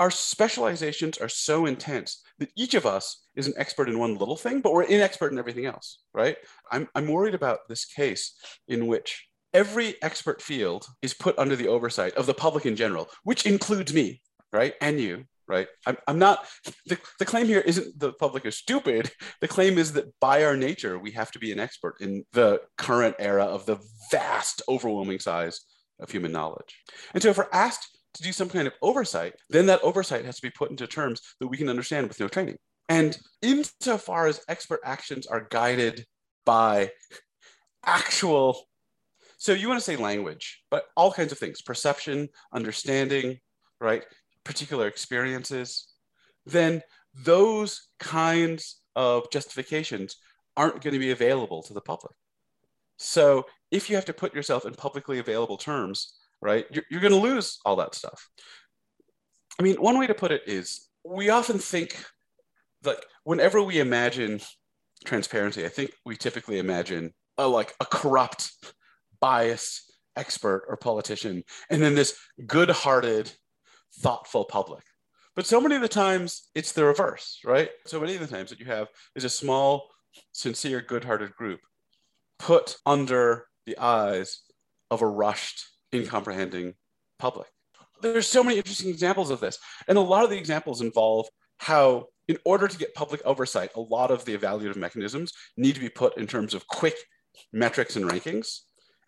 our 0.00 0.10
specializations 0.10 1.18
are 1.18 1.28
so 1.28 1.66
intense 1.66 2.22
that 2.38 2.48
each 2.56 2.72
of 2.72 2.86
us 2.86 3.26
is 3.36 3.46
an 3.46 3.52
expert 3.58 3.86
in 3.86 3.98
one 3.98 4.16
little 4.16 4.34
thing, 4.34 4.62
but 4.62 4.72
we're 4.72 4.86
inexpert 4.86 5.30
in 5.30 5.38
everything 5.38 5.66
else, 5.66 5.98
right? 6.14 6.38
I'm, 6.72 6.88
I'm 6.94 7.06
worried 7.06 7.34
about 7.34 7.68
this 7.68 7.84
case 7.84 8.34
in 8.66 8.86
which 8.86 9.26
every 9.52 9.96
expert 10.02 10.42
field 10.42 10.86
is 11.02 11.14
put 11.14 11.38
under 11.38 11.56
the 11.56 11.68
oversight 11.68 12.14
of 12.14 12.26
the 12.26 12.34
public 12.34 12.66
in 12.66 12.76
general, 12.76 13.08
which 13.24 13.46
includes 13.46 13.92
me, 13.92 14.20
right? 14.52 14.74
And 14.80 15.00
you, 15.00 15.24
right? 15.48 15.68
I'm, 15.86 15.96
I'm 16.06 16.18
not, 16.18 16.46
the, 16.86 16.98
the 17.18 17.26
claim 17.26 17.46
here 17.46 17.60
isn't 17.60 17.98
the 17.98 18.12
public 18.12 18.46
is 18.46 18.56
stupid. 18.56 19.10
The 19.40 19.48
claim 19.48 19.78
is 19.78 19.92
that 19.94 20.12
by 20.20 20.44
our 20.44 20.56
nature, 20.56 20.98
we 20.98 21.10
have 21.12 21.30
to 21.32 21.38
be 21.38 21.52
an 21.52 21.58
expert 21.58 21.96
in 22.00 22.24
the 22.32 22.60
current 22.78 23.16
era 23.18 23.44
of 23.44 23.66
the 23.66 23.78
vast, 24.10 24.62
overwhelming 24.68 25.18
size 25.18 25.60
of 25.98 26.10
human 26.10 26.32
knowledge. 26.32 26.76
And 27.14 27.22
so 27.22 27.30
if 27.30 27.38
we're 27.38 27.48
asked 27.52 27.98
to 28.14 28.22
do 28.22 28.32
some 28.32 28.48
kind 28.48 28.66
of 28.66 28.74
oversight, 28.82 29.34
then 29.50 29.66
that 29.66 29.82
oversight 29.82 30.24
has 30.24 30.36
to 30.36 30.42
be 30.42 30.50
put 30.50 30.70
into 30.70 30.86
terms 30.86 31.20
that 31.40 31.48
we 31.48 31.56
can 31.56 31.68
understand 31.68 32.08
with 32.08 32.20
no 32.20 32.28
training. 32.28 32.56
And 32.88 33.16
insofar 33.42 34.26
as 34.26 34.40
expert 34.48 34.80
actions 34.84 35.26
are 35.26 35.46
guided 35.50 36.06
by 36.44 36.90
actual 37.84 38.66
so 39.40 39.54
you 39.54 39.68
want 39.68 39.80
to 39.80 39.84
say 39.84 39.96
language, 39.96 40.62
but 40.70 40.84
all 40.98 41.10
kinds 41.10 41.32
of 41.32 41.38
things, 41.38 41.62
perception, 41.62 42.28
understanding, 42.52 43.38
right? 43.80 44.04
Particular 44.44 44.86
experiences, 44.86 45.94
then 46.44 46.82
those 47.24 47.88
kinds 47.98 48.82
of 48.94 49.30
justifications 49.30 50.16
aren't 50.58 50.82
going 50.82 50.92
to 50.92 50.98
be 50.98 51.10
available 51.10 51.62
to 51.62 51.72
the 51.72 51.80
public. 51.80 52.12
So 52.98 53.46
if 53.70 53.88
you 53.88 53.96
have 53.96 54.04
to 54.04 54.12
put 54.12 54.34
yourself 54.34 54.66
in 54.66 54.74
publicly 54.74 55.20
available 55.20 55.56
terms, 55.56 56.18
right, 56.42 56.66
you're, 56.70 56.84
you're 56.90 57.00
going 57.00 57.14
to 57.14 57.18
lose 57.18 57.60
all 57.64 57.76
that 57.76 57.94
stuff. 57.94 58.28
I 59.58 59.62
mean, 59.62 59.76
one 59.76 59.98
way 59.98 60.06
to 60.06 60.14
put 60.14 60.32
it 60.32 60.42
is 60.46 60.86
we 61.02 61.30
often 61.30 61.58
think 61.58 61.96
like 62.84 63.06
whenever 63.24 63.62
we 63.62 63.80
imagine 63.80 64.42
transparency, 65.06 65.64
I 65.64 65.68
think 65.68 65.92
we 66.04 66.14
typically 66.14 66.58
imagine 66.58 67.14
a, 67.38 67.48
like 67.48 67.74
a 67.80 67.86
corrupt 67.86 68.52
biased 69.20 69.92
expert 70.16 70.64
or 70.68 70.76
politician, 70.76 71.44
and 71.70 71.82
then 71.82 71.94
this 71.94 72.16
good 72.46 72.70
hearted, 72.70 73.32
thoughtful 74.00 74.44
public. 74.44 74.82
But 75.36 75.46
so 75.46 75.60
many 75.60 75.76
of 75.76 75.82
the 75.82 75.88
times 75.88 76.50
it's 76.54 76.72
the 76.72 76.84
reverse, 76.84 77.40
right? 77.44 77.70
So 77.86 78.00
many 78.00 78.14
of 78.14 78.20
the 78.20 78.26
times 78.26 78.50
that 78.50 78.60
you 78.60 78.66
have 78.66 78.88
is 79.14 79.24
a 79.24 79.30
small, 79.30 79.88
sincere, 80.32 80.80
good 80.80 81.04
hearted 81.04 81.34
group 81.34 81.60
put 82.38 82.76
under 82.84 83.46
the 83.66 83.78
eyes 83.78 84.42
of 84.90 85.02
a 85.02 85.06
rushed, 85.06 85.64
incomprehending 85.92 86.74
public. 87.18 87.48
There's 88.02 88.26
so 88.26 88.42
many 88.42 88.56
interesting 88.56 88.88
examples 88.88 89.30
of 89.30 89.40
this. 89.40 89.58
And 89.86 89.98
a 89.98 90.00
lot 90.00 90.24
of 90.24 90.30
the 90.30 90.38
examples 90.38 90.80
involve 90.80 91.28
how, 91.58 92.06
in 92.28 92.38
order 92.44 92.66
to 92.66 92.78
get 92.78 92.94
public 92.94 93.20
oversight, 93.24 93.70
a 93.76 93.80
lot 93.80 94.10
of 94.10 94.24
the 94.24 94.36
evaluative 94.36 94.76
mechanisms 94.76 95.32
need 95.56 95.74
to 95.74 95.80
be 95.80 95.90
put 95.90 96.16
in 96.16 96.26
terms 96.26 96.54
of 96.54 96.66
quick 96.66 96.96
metrics 97.52 97.96
and 97.96 98.10
rankings 98.10 98.60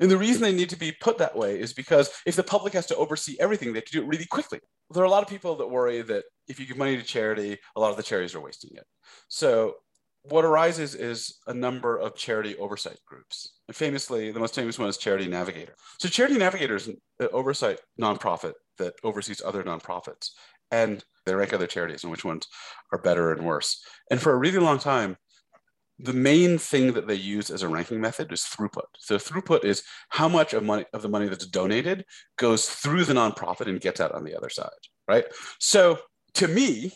and 0.03 0.11
the 0.11 0.19
reason 0.19 0.43
they 0.43 0.53
need 0.53 0.71
to 0.71 0.77
be 0.77 0.91
put 1.01 1.17
that 1.19 1.37
way 1.37 1.61
is 1.61 1.73
because 1.73 2.11
if 2.27 2.35
the 2.35 2.43
public 2.43 2.73
has 2.73 2.87
to 2.87 2.97
oversee 2.97 3.37
everything, 3.39 3.73
they 3.73 3.79
have 3.79 3.87
to 3.87 3.93
do 3.93 4.03
it 4.03 4.09
really 4.09 4.27
quickly. 4.27 4.59
There 4.91 5.03
are 5.03 5.07
a 5.07 5.11
lot 5.11 5.23
of 5.23 5.29
people 5.29 5.55
that 5.57 5.71
worry 5.71 6.03
that 6.03 6.25
if 6.49 6.59
you 6.59 6.67
give 6.67 6.77
money 6.77 6.97
to 6.97 7.05
charity, 7.05 7.57
a 7.77 7.81
lot 7.81 7.93
of 7.93 7.97
the 7.97 8.03
charities 8.03 8.35
are 8.35 8.41
wasting 8.41 8.73
it. 8.75 8.85
So 9.29 9.77
what 10.25 10.45
arises 10.45 10.97
is 10.97 11.39
a 11.47 11.55
number 11.55 11.99
of 11.99 12.17
charity 12.17 12.57
oversight 12.57 12.99
groups. 13.07 13.61
And 13.69 13.77
famously, 13.77 14.33
the 14.33 14.41
most 14.41 14.57
famous 14.57 14.77
one 14.77 14.89
is 14.89 14.97
Charity 14.97 15.29
Navigator. 15.29 15.75
So 16.01 16.09
Charity 16.09 16.37
Navigator 16.37 16.75
is 16.75 16.89
an 16.89 16.97
uh, 17.21 17.29
oversight 17.33 17.79
nonprofit 18.01 18.55
that 18.79 18.95
oversees 19.05 19.41
other 19.45 19.63
nonprofits. 19.63 20.31
And 20.73 21.05
they 21.27 21.35
rank 21.35 21.53
other 21.53 21.69
charities 21.69 22.03
and 22.03 22.11
which 22.11 22.25
ones 22.25 22.49
are 22.93 22.99
better 22.99 23.33
and 23.33 23.47
worse. 23.47 23.85
And 24.11 24.21
for 24.21 24.33
a 24.33 24.39
really 24.39 24.59
long 24.59 24.81
time, 24.81 25.17
the 26.03 26.13
main 26.13 26.59
thing 26.59 26.93
that 26.95 27.07
they 27.07 27.15
use 27.15 27.49
as 27.49 27.63
a 27.63 27.69
ranking 27.69 28.01
method 28.01 28.33
is 28.33 28.41
throughput. 28.41 28.87
So 28.99 29.17
throughput 29.17 29.65
is 29.65 29.85
how 30.09 30.29
much 30.29 30.53
of 30.53 30.65
money 30.65 30.85
of 30.93 31.03
the 31.03 31.09
money 31.09 31.29
that's 31.29 31.47
donated 31.47 32.05
goes 32.37 32.69
through 32.69 33.05
the 33.05 33.15
nonprofit 33.15 33.69
and 33.69 33.81
gets 33.81 34.01
out 34.01 34.13
on 34.13 34.25
the 34.25 34.37
other 34.37 34.51
side, 34.51 34.71
right? 35.07 35.25
So 35.61 35.99
to 36.35 36.49
me, 36.49 36.93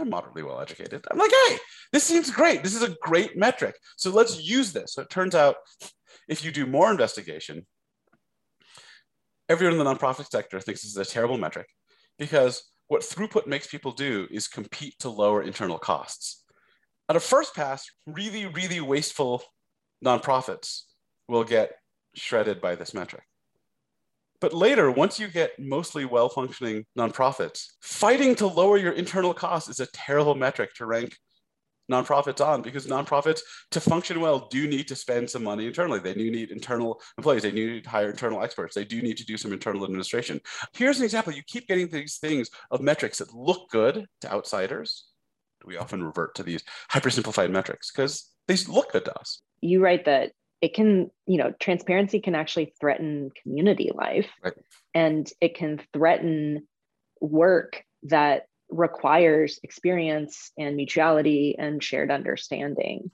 I'm 0.00 0.10
moderately 0.10 0.42
well 0.42 0.60
educated. 0.60 1.04
I'm 1.08 1.18
like, 1.18 1.30
hey, 1.48 1.58
this 1.92 2.02
seems 2.02 2.30
great. 2.30 2.64
This 2.64 2.74
is 2.74 2.82
a 2.82 2.96
great 3.00 3.36
metric. 3.36 3.76
So 3.96 4.10
let's 4.10 4.42
use 4.42 4.72
this. 4.72 4.94
So 4.94 5.02
it 5.02 5.10
turns 5.10 5.36
out 5.36 5.56
if 6.28 6.44
you 6.44 6.50
do 6.50 6.66
more 6.66 6.90
investigation, 6.90 7.64
everyone 9.48 9.78
in 9.78 9.84
the 9.84 9.94
nonprofit 9.94 10.28
sector 10.28 10.58
thinks 10.58 10.82
this 10.82 10.90
is 10.90 10.96
a 10.96 11.04
terrible 11.04 11.38
metric 11.38 11.68
because 12.18 12.72
what 12.88 13.02
throughput 13.02 13.46
makes 13.46 13.68
people 13.68 13.92
do 13.92 14.26
is 14.32 14.48
compete 14.48 14.98
to 14.98 15.08
lower 15.08 15.42
internal 15.42 15.78
costs 15.78 16.42
at 17.08 17.16
a 17.16 17.20
first 17.20 17.54
pass, 17.54 17.86
really, 18.06 18.46
really 18.46 18.80
wasteful 18.80 19.42
nonprofits 20.04 20.82
will 21.28 21.44
get 21.44 21.72
shredded 22.14 22.60
by 22.60 22.74
this 22.74 22.94
metric. 22.94 23.22
But 24.40 24.52
later, 24.52 24.90
once 24.90 25.18
you 25.18 25.28
get 25.28 25.52
mostly 25.58 26.04
well 26.04 26.28
functioning 26.28 26.84
nonprofits, 26.98 27.66
fighting 27.80 28.34
to 28.36 28.46
lower 28.46 28.76
your 28.76 28.92
internal 28.92 29.32
costs 29.32 29.68
is 29.68 29.80
a 29.80 29.86
terrible 29.86 30.34
metric 30.34 30.74
to 30.74 30.86
rank 30.86 31.16
nonprofits 31.90 32.44
on 32.44 32.62
because 32.62 32.86
nonprofits 32.86 33.40
to 33.70 33.80
function 33.80 34.20
well 34.20 34.48
do 34.50 34.66
need 34.66 34.88
to 34.88 34.96
spend 34.96 35.30
some 35.30 35.44
money 35.44 35.66
internally. 35.66 36.00
They 36.00 36.14
do 36.14 36.30
need 36.30 36.50
internal 36.50 37.00
employees. 37.16 37.42
They 37.42 37.52
need 37.52 37.84
to 37.84 37.90
hire 37.90 38.10
internal 38.10 38.42
experts. 38.42 38.74
They 38.74 38.84
do 38.84 39.00
need 39.00 39.16
to 39.18 39.24
do 39.24 39.36
some 39.36 39.52
internal 39.52 39.84
administration. 39.84 40.40
Here's 40.74 40.98
an 40.98 41.04
example. 41.04 41.32
You 41.32 41.42
keep 41.46 41.68
getting 41.68 41.88
these 41.88 42.18
things 42.18 42.50
of 42.70 42.80
metrics 42.80 43.18
that 43.18 43.32
look 43.32 43.70
good 43.70 44.06
to 44.22 44.32
outsiders, 44.32 45.06
we 45.66 45.76
often 45.76 46.02
revert 46.02 46.34
to 46.36 46.42
these 46.42 46.62
hypersimplified 46.90 47.50
metrics 47.50 47.90
because 47.90 48.30
they 48.46 48.56
look 48.68 48.92
good 48.92 49.04
to 49.04 49.18
us. 49.18 49.40
You 49.60 49.82
write 49.82 50.04
that 50.06 50.32
it 50.62 50.74
can, 50.74 51.10
you 51.26 51.38
know, 51.38 51.52
transparency 51.60 52.20
can 52.20 52.34
actually 52.34 52.72
threaten 52.80 53.30
community 53.42 53.90
life 53.94 54.28
right. 54.42 54.54
and 54.94 55.30
it 55.40 55.54
can 55.54 55.80
threaten 55.92 56.66
work 57.20 57.82
that 58.04 58.46
requires 58.70 59.60
experience 59.62 60.50
and 60.58 60.76
mutuality 60.76 61.56
and 61.58 61.82
shared 61.82 62.10
understanding. 62.10 63.10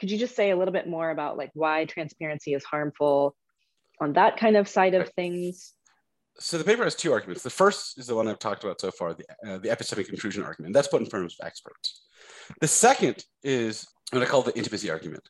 Could 0.00 0.10
you 0.10 0.18
just 0.18 0.36
say 0.36 0.50
a 0.50 0.56
little 0.56 0.72
bit 0.72 0.88
more 0.88 1.10
about 1.10 1.36
like 1.36 1.50
why 1.54 1.84
transparency 1.84 2.54
is 2.54 2.64
harmful 2.64 3.36
on 4.00 4.14
that 4.14 4.36
kind 4.36 4.56
of 4.56 4.68
side 4.68 4.94
of 4.94 5.10
things? 5.10 5.72
So 6.38 6.58
the 6.58 6.64
paper 6.64 6.84
has 6.84 6.94
two 6.94 7.12
arguments. 7.12 7.42
The 7.42 7.50
first 7.50 7.98
is 7.98 8.06
the 8.06 8.14
one 8.14 8.28
I've 8.28 8.38
talked 8.38 8.64
about 8.64 8.80
so 8.80 8.90
far, 8.90 9.14
the, 9.14 9.24
uh, 9.46 9.58
the 9.58 9.68
epistemic 9.68 10.08
intrusion 10.08 10.42
argument. 10.42 10.74
That's 10.74 10.88
put 10.88 11.00
in 11.00 11.08
front 11.08 11.24
of 11.24 11.32
experts. 11.42 12.02
The 12.60 12.68
second 12.68 13.24
is 13.42 13.86
what 14.10 14.22
I 14.22 14.26
call 14.26 14.42
the 14.42 14.56
intimacy 14.56 14.90
argument. 14.90 15.22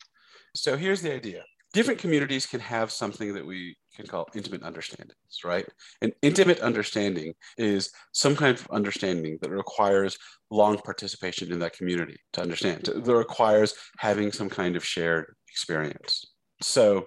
So 0.55 0.77
here's 0.77 1.03
the 1.03 1.15
idea. 1.15 1.45
Different 1.73 2.01
communities 2.01 2.47
can 2.47 2.61
have 2.61 2.91
something 2.91 3.35
that 3.35 3.45
we 3.45 3.77
can 3.95 4.07
call 4.07 4.27
intimate 4.35 4.63
understandings, 4.63 5.45
right? 5.45 5.67
An 6.01 6.13
intimate 6.23 6.61
understanding 6.61 7.35
is 7.59 7.91
some 8.13 8.37
kind 8.37 8.59
of 8.59 8.67
understanding 8.71 9.39
that 9.43 9.51
requires 9.51 10.19
long 10.51 10.79
participation 10.79 11.53
in 11.53 11.59
that 11.59 11.77
community 11.77 12.17
to 12.35 12.43
understand, 12.43 12.85
that 12.85 13.15
requires 13.15 13.75
having 13.99 14.33
some 14.33 14.49
kind 14.49 14.77
of 14.77 14.85
shared 14.85 15.35
experience. 15.49 16.25
So 16.63 17.07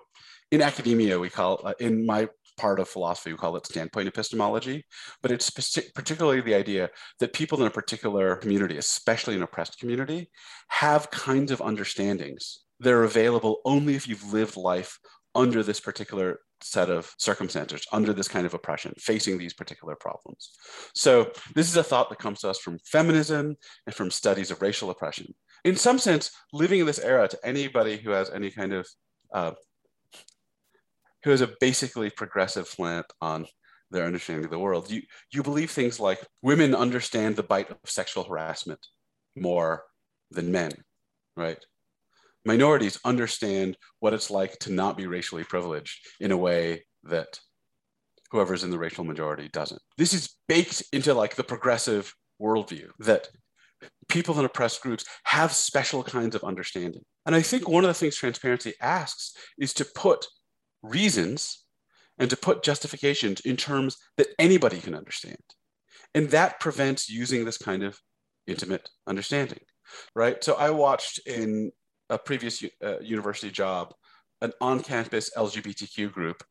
in 0.52 0.62
academia, 0.62 1.20
we 1.20 1.30
call, 1.30 1.62
uh, 1.64 1.74
in 1.80 2.06
my 2.06 2.28
part 2.60 2.80
of 2.80 2.90
philosophy, 2.90 3.32
we 3.32 3.38
call 3.38 3.56
it 3.56 3.66
standpoint 3.66 4.08
epistemology, 4.08 4.86
but 5.22 5.32
it's 5.32 5.50
particularly 5.50 6.42
the 6.42 6.56
idea 6.64 6.90
that 7.20 7.34
people 7.34 7.62
in 7.62 7.68
a 7.68 7.72
particular 7.72 8.36
community, 8.36 8.78
especially 8.78 9.36
an 9.36 9.44
oppressed 9.44 9.80
community, 9.80 10.30
have 10.68 11.12
kinds 11.12 11.52
of 11.52 11.62
understandings 11.62 12.60
that 12.82 12.94
are 12.94 13.04
available 13.04 13.62
only 13.66 13.96
if 13.96 14.08
you've 14.08 14.34
lived 14.34 14.58
life 14.58 15.00
under 15.36 15.64
this 15.64 15.80
particular 15.80 16.40
set 16.62 16.90
of 16.90 17.12
circumstances, 17.18 17.86
under 17.94 18.14
this 18.14 18.28
kind 18.28 18.46
of 18.46 18.54
oppression, 18.54 18.94
facing 18.98 19.38
these 19.38 19.54
particular 19.54 19.96
problems. 19.96 20.50
So 20.94 21.32
this 21.56 21.70
is 21.70 21.78
a 21.78 21.84
thought 21.84 22.10
that 22.10 22.20
comes 22.20 22.40
to 22.42 22.50
us 22.50 22.60
from 22.60 22.80
feminism 22.86 23.56
and 23.86 23.96
from 23.96 24.12
studies 24.12 24.52
of 24.52 24.62
racial 24.62 24.90
oppression. 24.90 25.34
In 25.64 25.76
some 25.76 26.00
sense, 26.00 26.32
living 26.52 26.80
in 26.82 26.86
this 26.86 27.00
era 27.00 27.28
to 27.28 27.40
anybody 27.44 27.98
who 27.98 28.12
has 28.12 28.30
any 28.30 28.52
kind 28.52 28.74
of 28.74 28.88
uh, 29.34 29.52
who 31.24 31.32
has 31.32 31.42
a 31.42 31.54
basically 31.60 32.10
progressive 32.10 32.68
slant 32.68 33.06
on 33.22 33.46
their 33.92 34.06
understanding 34.06 34.46
of 34.46 34.52
the 34.52 34.60
world. 34.60 34.90
You 34.90 35.02
you 35.32 35.44
believe 35.44 35.72
things 35.72 36.00
like 36.00 36.26
women 36.42 36.76
understand 36.76 37.36
the 37.36 37.44
bite 37.44 37.70
of 37.72 37.78
sexual 37.86 38.24
harassment 38.24 38.86
more 39.36 39.84
than 40.32 40.52
men, 40.52 40.72
right? 41.36 41.64
Minorities 42.46 43.00
understand 43.04 43.78
what 44.00 44.14
it's 44.14 44.30
like 44.30 44.58
to 44.60 44.72
not 44.72 44.98
be 44.98 45.08
racially 45.08 45.44
privileged 45.44 46.08
in 46.20 46.32
a 46.32 46.38
way 46.38 46.86
that 47.04 47.40
whoever's 48.32 48.64
in 48.64 48.70
the 48.70 48.78
racial 48.78 49.04
majority 49.04 49.50
doesn't. 49.50 49.82
This 49.98 50.14
is 50.14 50.36
baked 50.48 50.84
into 50.94 51.14
like 51.14 51.36
the 51.36 51.44
progressive 51.44 52.14
worldview 52.42 52.90
that 53.00 53.28
people 54.08 54.38
in 54.38 54.46
oppressed 54.46 54.82
groups 54.82 55.06
have 55.24 55.52
special 55.52 56.04
kinds 56.04 56.36
of 56.36 56.44
understanding. 56.44 57.02
And 57.26 57.36
I 57.36 57.42
think 57.42 57.68
one 57.68 57.84
of 57.84 57.88
the 57.88 57.94
things 57.94 58.16
transparency 58.16 58.74
asks 58.82 59.34
is 59.58 59.74
to 59.76 59.86
put 59.86 60.26
reasons 60.82 61.66
and 62.18 62.30
to 62.30 62.38
put 62.38 62.64
justifications 62.64 63.40
in 63.42 63.56
terms 63.56 63.98
that 64.18 64.28
anybody 64.38 64.80
can 64.80 64.94
understand. 64.94 65.38
And 66.14 66.30
that 66.32 66.60
prevents 66.60 67.10
using 67.10 67.46
this 67.46 67.58
kind 67.58 67.84
of 67.84 68.00
intimate 68.48 68.90
understanding, 69.08 69.60
right? 70.16 70.44
So 70.44 70.56
I 70.56 70.72
watched 70.72 71.20
in 71.26 71.72
a 72.10 72.18
previous 72.18 72.64
uh, 72.84 73.00
university 73.00 73.52
job 73.52 73.94
an 74.42 74.52
on 74.62 74.82
campus 74.82 75.30
LGBTQ 75.36 76.12
group 76.12 76.44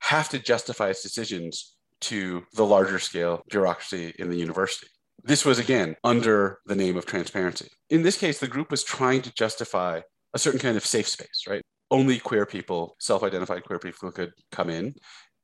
have 0.00 0.28
to 0.30 0.38
justify 0.38 0.88
its 0.88 1.02
decisions 1.02 1.76
to 2.00 2.44
the 2.54 2.64
larger 2.64 2.98
scale 2.98 3.42
bureaucracy 3.50 4.14
in 4.18 4.30
the 4.30 4.36
university. 4.36 4.86
This 5.24 5.44
was 5.44 5.58
again 5.58 5.96
under 6.04 6.58
the 6.66 6.76
name 6.76 6.96
of 6.96 7.04
transparency. 7.04 7.68
In 7.90 8.02
this 8.02 8.16
case, 8.16 8.38
the 8.38 8.46
group 8.46 8.70
was 8.70 8.84
trying 8.84 9.22
to 9.22 9.32
justify 9.34 10.00
a 10.32 10.38
certain 10.38 10.60
kind 10.60 10.76
of 10.76 10.86
safe 10.86 11.08
space, 11.08 11.44
right? 11.48 11.62
Only 11.90 12.18
queer 12.18 12.46
people, 12.46 12.96
self 12.98 13.22
identified 13.22 13.64
queer 13.64 13.78
people 13.78 14.10
could 14.10 14.32
come 14.52 14.70
in, 14.70 14.94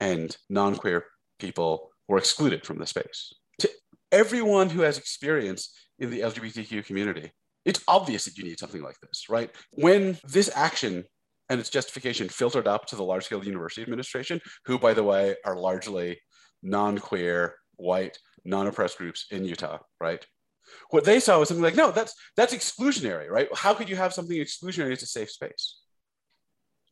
and 0.00 0.36
non 0.48 0.76
queer 0.76 1.06
people 1.38 1.90
were 2.08 2.18
excluded 2.18 2.66
from 2.66 2.78
the 2.78 2.86
space. 2.86 3.32
To 3.60 3.70
everyone 4.12 4.68
who 4.68 4.82
has 4.82 4.98
experience 4.98 5.74
in 5.98 6.10
the 6.10 6.20
LGBTQ 6.20 6.84
community, 6.84 7.32
it's 7.64 7.82
obvious 7.88 8.24
that 8.24 8.36
you 8.36 8.44
need 8.44 8.58
something 8.58 8.82
like 8.82 9.00
this, 9.00 9.28
right? 9.30 9.50
When 9.72 10.18
this 10.24 10.50
action 10.54 11.04
and 11.48 11.60
its 11.60 11.70
justification 11.70 12.28
filtered 12.28 12.66
up 12.66 12.86
to 12.86 12.96
the 12.96 13.04
large 13.04 13.24
scale 13.24 13.44
university 13.44 13.82
administration, 13.82 14.40
who, 14.66 14.78
by 14.78 14.94
the 14.94 15.02
way, 15.02 15.36
are 15.44 15.56
largely 15.56 16.20
non 16.62 16.98
queer, 16.98 17.56
white, 17.76 18.18
non 18.44 18.66
oppressed 18.66 18.98
groups 18.98 19.26
in 19.30 19.44
Utah, 19.44 19.78
right? 20.00 20.24
What 20.90 21.04
they 21.04 21.20
saw 21.20 21.38
was 21.38 21.48
something 21.48 21.62
like, 21.62 21.76
no, 21.76 21.90
that's 21.90 22.14
that's 22.36 22.54
exclusionary, 22.54 23.28
right? 23.28 23.48
How 23.54 23.74
could 23.74 23.88
you 23.88 23.96
have 23.96 24.14
something 24.14 24.36
exclusionary 24.36 24.92
as 24.92 25.02
a 25.02 25.06
safe 25.06 25.30
space? 25.30 25.78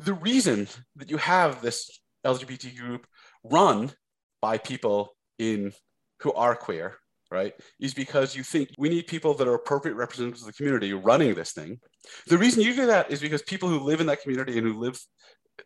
The 0.04 0.14
reason 0.14 0.68
that 0.96 1.10
you 1.10 1.16
have 1.18 1.62
this 1.62 2.00
LGBT 2.26 2.76
group 2.76 3.06
run 3.44 3.92
by 4.40 4.58
people 4.58 5.14
in 5.38 5.72
who 6.20 6.32
are 6.32 6.56
queer, 6.56 6.96
right, 7.30 7.54
is 7.80 7.94
because 7.94 8.34
you 8.34 8.42
think 8.42 8.70
we 8.78 8.88
need 8.88 9.06
people 9.06 9.34
that 9.34 9.46
are 9.46 9.54
appropriate 9.54 9.94
representatives 9.94 10.42
of 10.42 10.48
the 10.48 10.52
community 10.52 10.92
running 10.92 11.34
this 11.34 11.52
thing. 11.52 11.78
The 12.26 12.38
reason 12.38 12.62
you 12.62 12.74
do 12.74 12.86
that 12.86 13.10
is 13.10 13.20
because 13.20 13.42
people 13.42 13.68
who 13.68 13.80
live 13.80 14.00
in 14.00 14.06
that 14.06 14.22
community 14.22 14.58
and 14.58 14.66
who 14.66 14.78
live 14.78 15.00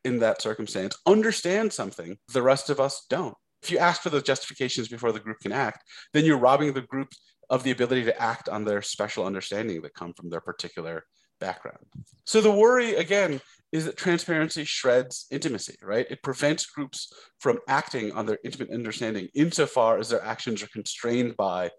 in 0.04 0.18
that 0.18 0.42
circumstance 0.42 0.96
understand 1.06 1.72
something 1.72 2.18
the 2.32 2.42
rest 2.42 2.68
of 2.68 2.80
us 2.80 3.06
don't. 3.08 3.34
If 3.62 3.70
you 3.70 3.78
ask 3.78 4.02
for 4.02 4.10
those 4.10 4.22
justifications 4.22 4.88
before 4.88 5.12
the 5.12 5.20
group 5.20 5.40
can 5.40 5.52
act, 5.52 5.82
then 6.12 6.24
you're 6.24 6.38
robbing 6.38 6.72
the 6.72 6.82
group 6.82 7.08
of 7.48 7.62
the 7.62 7.70
ability 7.70 8.04
to 8.04 8.20
act 8.20 8.48
on 8.48 8.64
their 8.64 8.82
special 8.82 9.24
understanding 9.24 9.80
that 9.82 9.94
come 9.94 10.12
from 10.12 10.28
their 10.28 10.40
particular 10.40 11.04
background. 11.40 11.78
So 12.24 12.40
the 12.40 12.50
worry 12.50 12.94
again 12.96 13.40
is 13.72 13.84
that 13.84 13.96
transparency 13.96 14.64
shreds 14.64 15.26
intimacy, 15.30 15.76
right? 15.82 16.06
It 16.10 16.22
prevents 16.22 16.66
groups 16.66 17.12
from 17.38 17.58
acting 17.68 18.12
on 18.12 18.26
their 18.26 18.38
intimate 18.44 18.70
understanding 18.70 19.28
insofar 19.34 19.98
as 19.98 20.08
their 20.08 20.22
actions 20.22 20.62
are 20.62 20.68
constrained 20.68 21.36
by 21.36 21.70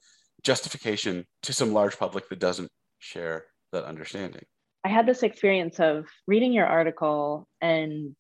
justification 0.43 1.25
to 1.43 1.53
some 1.53 1.73
large 1.73 1.97
public 1.97 2.29
that 2.29 2.39
doesn't 2.39 2.71
share 2.99 3.45
that 3.71 3.85
understanding. 3.85 4.43
I 4.83 4.89
had 4.89 5.05
this 5.05 5.23
experience 5.23 5.79
of 5.79 6.07
reading 6.27 6.53
your 6.53 6.65
article 6.65 7.47
and 7.61 8.15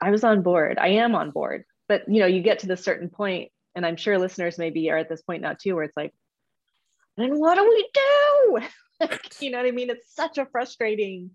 I 0.00 0.10
was 0.10 0.24
on 0.24 0.42
board. 0.42 0.78
I 0.78 0.88
am 0.88 1.14
on 1.14 1.30
board. 1.30 1.64
But 1.88 2.02
you 2.08 2.20
know, 2.20 2.26
you 2.26 2.42
get 2.42 2.60
to 2.60 2.66
the 2.66 2.76
certain 2.76 3.08
point, 3.08 3.50
and 3.74 3.84
I'm 3.84 3.96
sure 3.96 4.18
listeners 4.18 4.58
maybe 4.58 4.90
are 4.90 4.98
at 4.98 5.08
this 5.08 5.22
point 5.22 5.42
now 5.42 5.54
too, 5.58 5.74
where 5.74 5.84
it's 5.84 5.96
like, 5.96 6.12
then 7.16 7.38
what 7.38 7.56
do 7.56 7.68
we 7.68 7.88
do? 7.92 9.08
you 9.40 9.50
know 9.50 9.58
what 9.58 9.66
I 9.66 9.70
mean? 9.70 9.90
It's 9.90 10.14
such 10.14 10.38
a 10.38 10.46
frustrating 10.46 11.30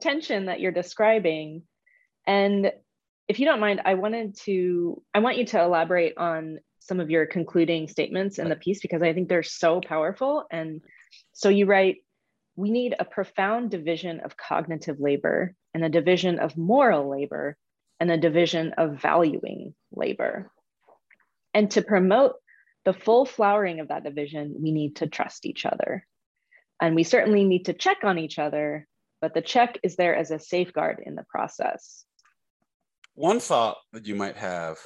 tension 0.00 0.46
that 0.46 0.60
you're 0.60 0.72
describing. 0.72 1.62
And 2.26 2.72
if 3.28 3.38
you 3.38 3.46
don't 3.46 3.60
mind, 3.60 3.82
I 3.84 3.94
wanted 3.94 4.36
to, 4.40 5.02
I 5.14 5.20
want 5.20 5.36
you 5.36 5.46
to 5.46 5.62
elaborate 5.62 6.16
on 6.16 6.58
some 6.80 6.98
of 7.00 7.10
your 7.10 7.26
concluding 7.26 7.86
statements 7.88 8.38
in 8.38 8.48
the 8.48 8.56
piece 8.56 8.80
because 8.80 9.02
I 9.02 9.12
think 9.12 9.28
they're 9.28 9.42
so 9.42 9.80
powerful. 9.80 10.44
And 10.50 10.80
so 11.32 11.48
you 11.48 11.66
write, 11.66 11.98
we 12.56 12.70
need 12.70 12.94
a 12.98 13.04
profound 13.04 13.70
division 13.70 14.20
of 14.20 14.36
cognitive 14.36 14.98
labor 14.98 15.54
and 15.72 15.84
a 15.84 15.88
division 15.88 16.38
of 16.40 16.56
moral 16.56 17.08
labor 17.08 17.56
and 18.00 18.10
a 18.10 18.18
division 18.18 18.72
of 18.78 19.00
valuing 19.00 19.74
labor. 19.92 20.50
And 21.54 21.70
to 21.72 21.82
promote 21.82 22.34
the 22.84 22.92
full 22.92 23.26
flowering 23.26 23.80
of 23.80 23.88
that 23.88 24.04
division, 24.04 24.56
we 24.58 24.72
need 24.72 24.96
to 24.96 25.06
trust 25.06 25.46
each 25.46 25.66
other. 25.66 26.06
And 26.80 26.94
we 26.94 27.04
certainly 27.04 27.44
need 27.44 27.66
to 27.66 27.74
check 27.74 27.98
on 28.04 28.18
each 28.18 28.38
other 28.38 28.86
but 29.20 29.34
the 29.34 29.42
check 29.42 29.78
is 29.82 29.96
there 29.96 30.16
as 30.16 30.30
a 30.30 30.38
safeguard 30.38 31.02
in 31.04 31.14
the 31.14 31.24
process. 31.28 32.04
One 33.14 33.40
thought 33.40 33.76
that 33.92 34.06
you 34.06 34.14
might 34.14 34.36
have 34.36 34.78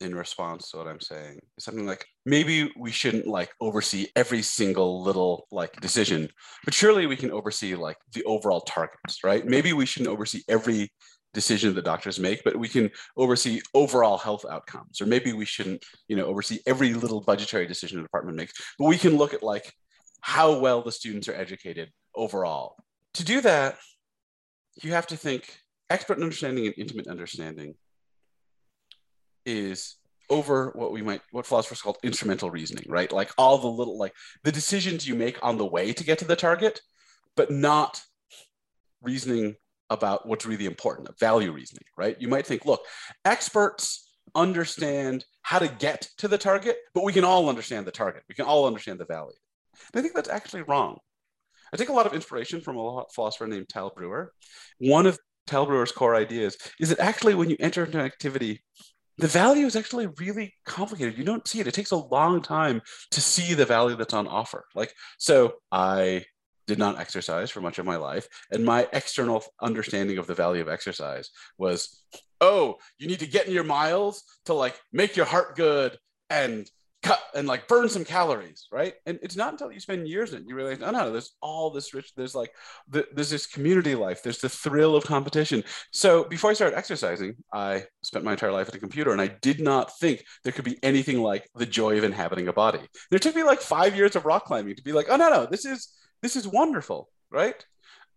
in 0.00 0.14
response 0.14 0.70
to 0.70 0.76
what 0.76 0.86
I'm 0.86 1.00
saying 1.00 1.40
is 1.56 1.64
something 1.64 1.86
like 1.86 2.06
maybe 2.24 2.70
we 2.76 2.90
shouldn't 2.90 3.26
like 3.26 3.50
oversee 3.60 4.06
every 4.14 4.42
single 4.42 5.02
little 5.02 5.46
like 5.50 5.80
decision, 5.80 6.28
but 6.64 6.74
surely 6.74 7.06
we 7.06 7.16
can 7.16 7.32
oversee 7.32 7.74
like 7.74 7.96
the 8.12 8.22
overall 8.24 8.60
targets, 8.60 9.24
right? 9.24 9.44
Maybe 9.44 9.72
we 9.72 9.86
shouldn't 9.86 10.10
oversee 10.10 10.42
every 10.48 10.92
decision 11.34 11.74
that 11.74 11.84
doctors 11.84 12.18
make, 12.18 12.42
but 12.44 12.56
we 12.56 12.68
can 12.68 12.90
oversee 13.16 13.60
overall 13.74 14.18
health 14.18 14.44
outcomes. 14.48 15.00
Or 15.00 15.06
maybe 15.06 15.32
we 15.32 15.44
shouldn't, 15.44 15.84
you 16.06 16.16
know, 16.16 16.26
oversee 16.26 16.60
every 16.66 16.94
little 16.94 17.20
budgetary 17.20 17.66
decision 17.66 17.98
the 17.98 18.02
department 18.04 18.36
makes, 18.36 18.52
but 18.78 18.86
we 18.86 18.98
can 18.98 19.16
look 19.16 19.34
at 19.34 19.42
like 19.42 19.72
how 20.20 20.58
well 20.58 20.82
the 20.82 20.92
students 20.92 21.28
are 21.28 21.34
educated 21.34 21.90
overall 22.14 22.76
to 23.14 23.24
do 23.24 23.40
that, 23.40 23.78
you 24.82 24.92
have 24.92 25.06
to 25.08 25.16
think 25.16 25.58
expert 25.90 26.20
understanding 26.20 26.66
and 26.66 26.74
intimate 26.76 27.06
understanding 27.06 27.74
is 29.46 29.96
over 30.30 30.72
what 30.74 30.92
we 30.92 31.00
might 31.00 31.22
what 31.30 31.46
philosophers 31.46 31.80
call 31.80 31.96
instrumental 32.02 32.50
reasoning 32.50 32.84
right? 32.88 33.10
Like 33.12 33.30
all 33.38 33.58
the 33.58 33.68
little 33.68 33.98
like 33.98 34.12
the 34.44 34.52
decisions 34.52 35.08
you 35.08 35.14
make 35.14 35.38
on 35.42 35.56
the 35.56 35.64
way 35.64 35.92
to 35.92 36.04
get 36.04 36.18
to 36.18 36.26
the 36.26 36.36
target 36.36 36.80
but 37.34 37.50
not 37.50 38.02
reasoning 39.02 39.56
about 39.90 40.26
what's 40.28 40.44
really 40.44 40.66
important 40.66 41.08
value 41.18 41.50
reasoning 41.50 41.84
right? 41.96 42.20
You 42.20 42.28
might 42.28 42.46
think 42.46 42.66
look 42.66 42.82
experts 43.24 44.10
understand 44.34 45.24
how 45.42 45.58
to 45.58 45.68
get 45.68 46.02
to 46.18 46.28
the 46.28 46.36
target 46.36 46.76
but 46.94 47.04
we 47.04 47.12
can 47.14 47.24
all 47.24 47.48
understand 47.48 47.86
the 47.86 47.90
target. 47.90 48.22
We 48.28 48.34
can 48.34 48.44
all 48.44 48.66
understand 48.66 49.00
the 49.00 49.06
value. 49.06 49.32
And 49.92 49.98
i 49.98 50.02
think 50.02 50.14
that's 50.14 50.28
actually 50.28 50.62
wrong 50.62 50.98
I 51.72 51.76
take 51.76 51.88
a 51.88 51.92
lot 51.92 52.06
of 52.06 52.14
inspiration 52.14 52.60
from 52.60 52.76
a 52.76 53.04
philosopher 53.14 53.46
named 53.46 53.68
Tal 53.68 53.92
Brewer. 53.94 54.32
One 54.78 55.06
of 55.06 55.18
Tal 55.46 55.66
Brewer's 55.66 55.92
core 55.92 56.14
ideas 56.14 56.56
is 56.80 56.90
that 56.90 57.00
actually, 57.00 57.34
when 57.34 57.50
you 57.50 57.56
enter 57.60 57.84
into 57.84 57.98
an 57.98 58.04
activity, 58.04 58.62
the 59.18 59.26
value 59.26 59.66
is 59.66 59.74
actually 59.74 60.06
really 60.18 60.54
complicated. 60.64 61.18
You 61.18 61.24
don't 61.24 61.46
see 61.46 61.60
it. 61.60 61.66
It 61.66 61.74
takes 61.74 61.90
a 61.90 61.96
long 61.96 62.40
time 62.40 62.80
to 63.10 63.20
see 63.20 63.54
the 63.54 63.66
value 63.66 63.96
that's 63.96 64.14
on 64.14 64.28
offer. 64.28 64.64
Like, 64.74 64.94
so 65.18 65.54
I 65.72 66.24
did 66.68 66.78
not 66.78 67.00
exercise 67.00 67.50
for 67.50 67.60
much 67.60 67.78
of 67.78 67.86
my 67.86 67.96
life. 67.96 68.28
And 68.52 68.64
my 68.64 68.86
external 68.92 69.42
understanding 69.60 70.18
of 70.18 70.26
the 70.26 70.34
value 70.34 70.62
of 70.62 70.68
exercise 70.68 71.30
was, 71.56 72.04
oh, 72.40 72.76
you 72.98 73.08
need 73.08 73.18
to 73.20 73.26
get 73.26 73.46
in 73.46 73.54
your 73.54 73.64
miles 73.64 74.22
to 74.44 74.54
like 74.54 74.78
make 74.92 75.16
your 75.16 75.26
heart 75.26 75.56
good 75.56 75.98
and 76.30 76.70
cut 77.08 77.20
and 77.34 77.48
like 77.48 77.66
burn 77.68 77.88
some 77.88 78.04
calories, 78.04 78.66
right? 78.70 78.94
And 79.06 79.18
it's 79.22 79.36
not 79.36 79.52
until 79.52 79.72
you 79.72 79.80
spend 79.80 80.06
years 80.06 80.32
in 80.32 80.42
it 80.42 80.48
you 80.48 80.54
realize, 80.54 80.78
oh 80.82 80.90
no, 80.90 81.10
there's 81.10 81.36
all 81.40 81.70
this 81.70 81.94
rich, 81.94 82.12
there's 82.14 82.34
like 82.34 82.52
the, 82.88 83.06
there's 83.14 83.30
this 83.30 83.46
community 83.46 83.94
life, 83.94 84.22
there's 84.22 84.40
the 84.40 84.48
thrill 84.48 84.94
of 84.94 85.04
competition. 85.04 85.64
So 85.90 86.24
before 86.24 86.50
I 86.50 86.52
started 86.52 86.76
exercising, 86.76 87.36
I 87.52 87.84
spent 88.02 88.24
my 88.24 88.32
entire 88.32 88.52
life 88.52 88.68
at 88.68 88.74
a 88.74 88.78
computer, 88.78 89.12
and 89.12 89.20
I 89.20 89.28
did 89.28 89.60
not 89.60 89.98
think 89.98 90.24
there 90.44 90.52
could 90.52 90.66
be 90.66 90.78
anything 90.82 91.20
like 91.20 91.48
the 91.54 91.66
joy 91.66 91.96
of 91.96 92.04
inhabiting 92.04 92.48
a 92.48 92.52
body. 92.52 92.80
It 93.10 93.22
took 93.22 93.34
me 93.34 93.42
like 93.42 93.60
five 93.60 93.96
years 93.96 94.14
of 94.14 94.26
rock 94.26 94.44
climbing 94.44 94.76
to 94.76 94.84
be 94.84 94.92
like, 94.92 95.06
oh 95.08 95.16
no, 95.16 95.30
no, 95.30 95.46
this 95.46 95.64
is 95.64 95.88
this 96.20 96.36
is 96.36 96.46
wonderful, 96.46 97.08
right? 97.30 97.64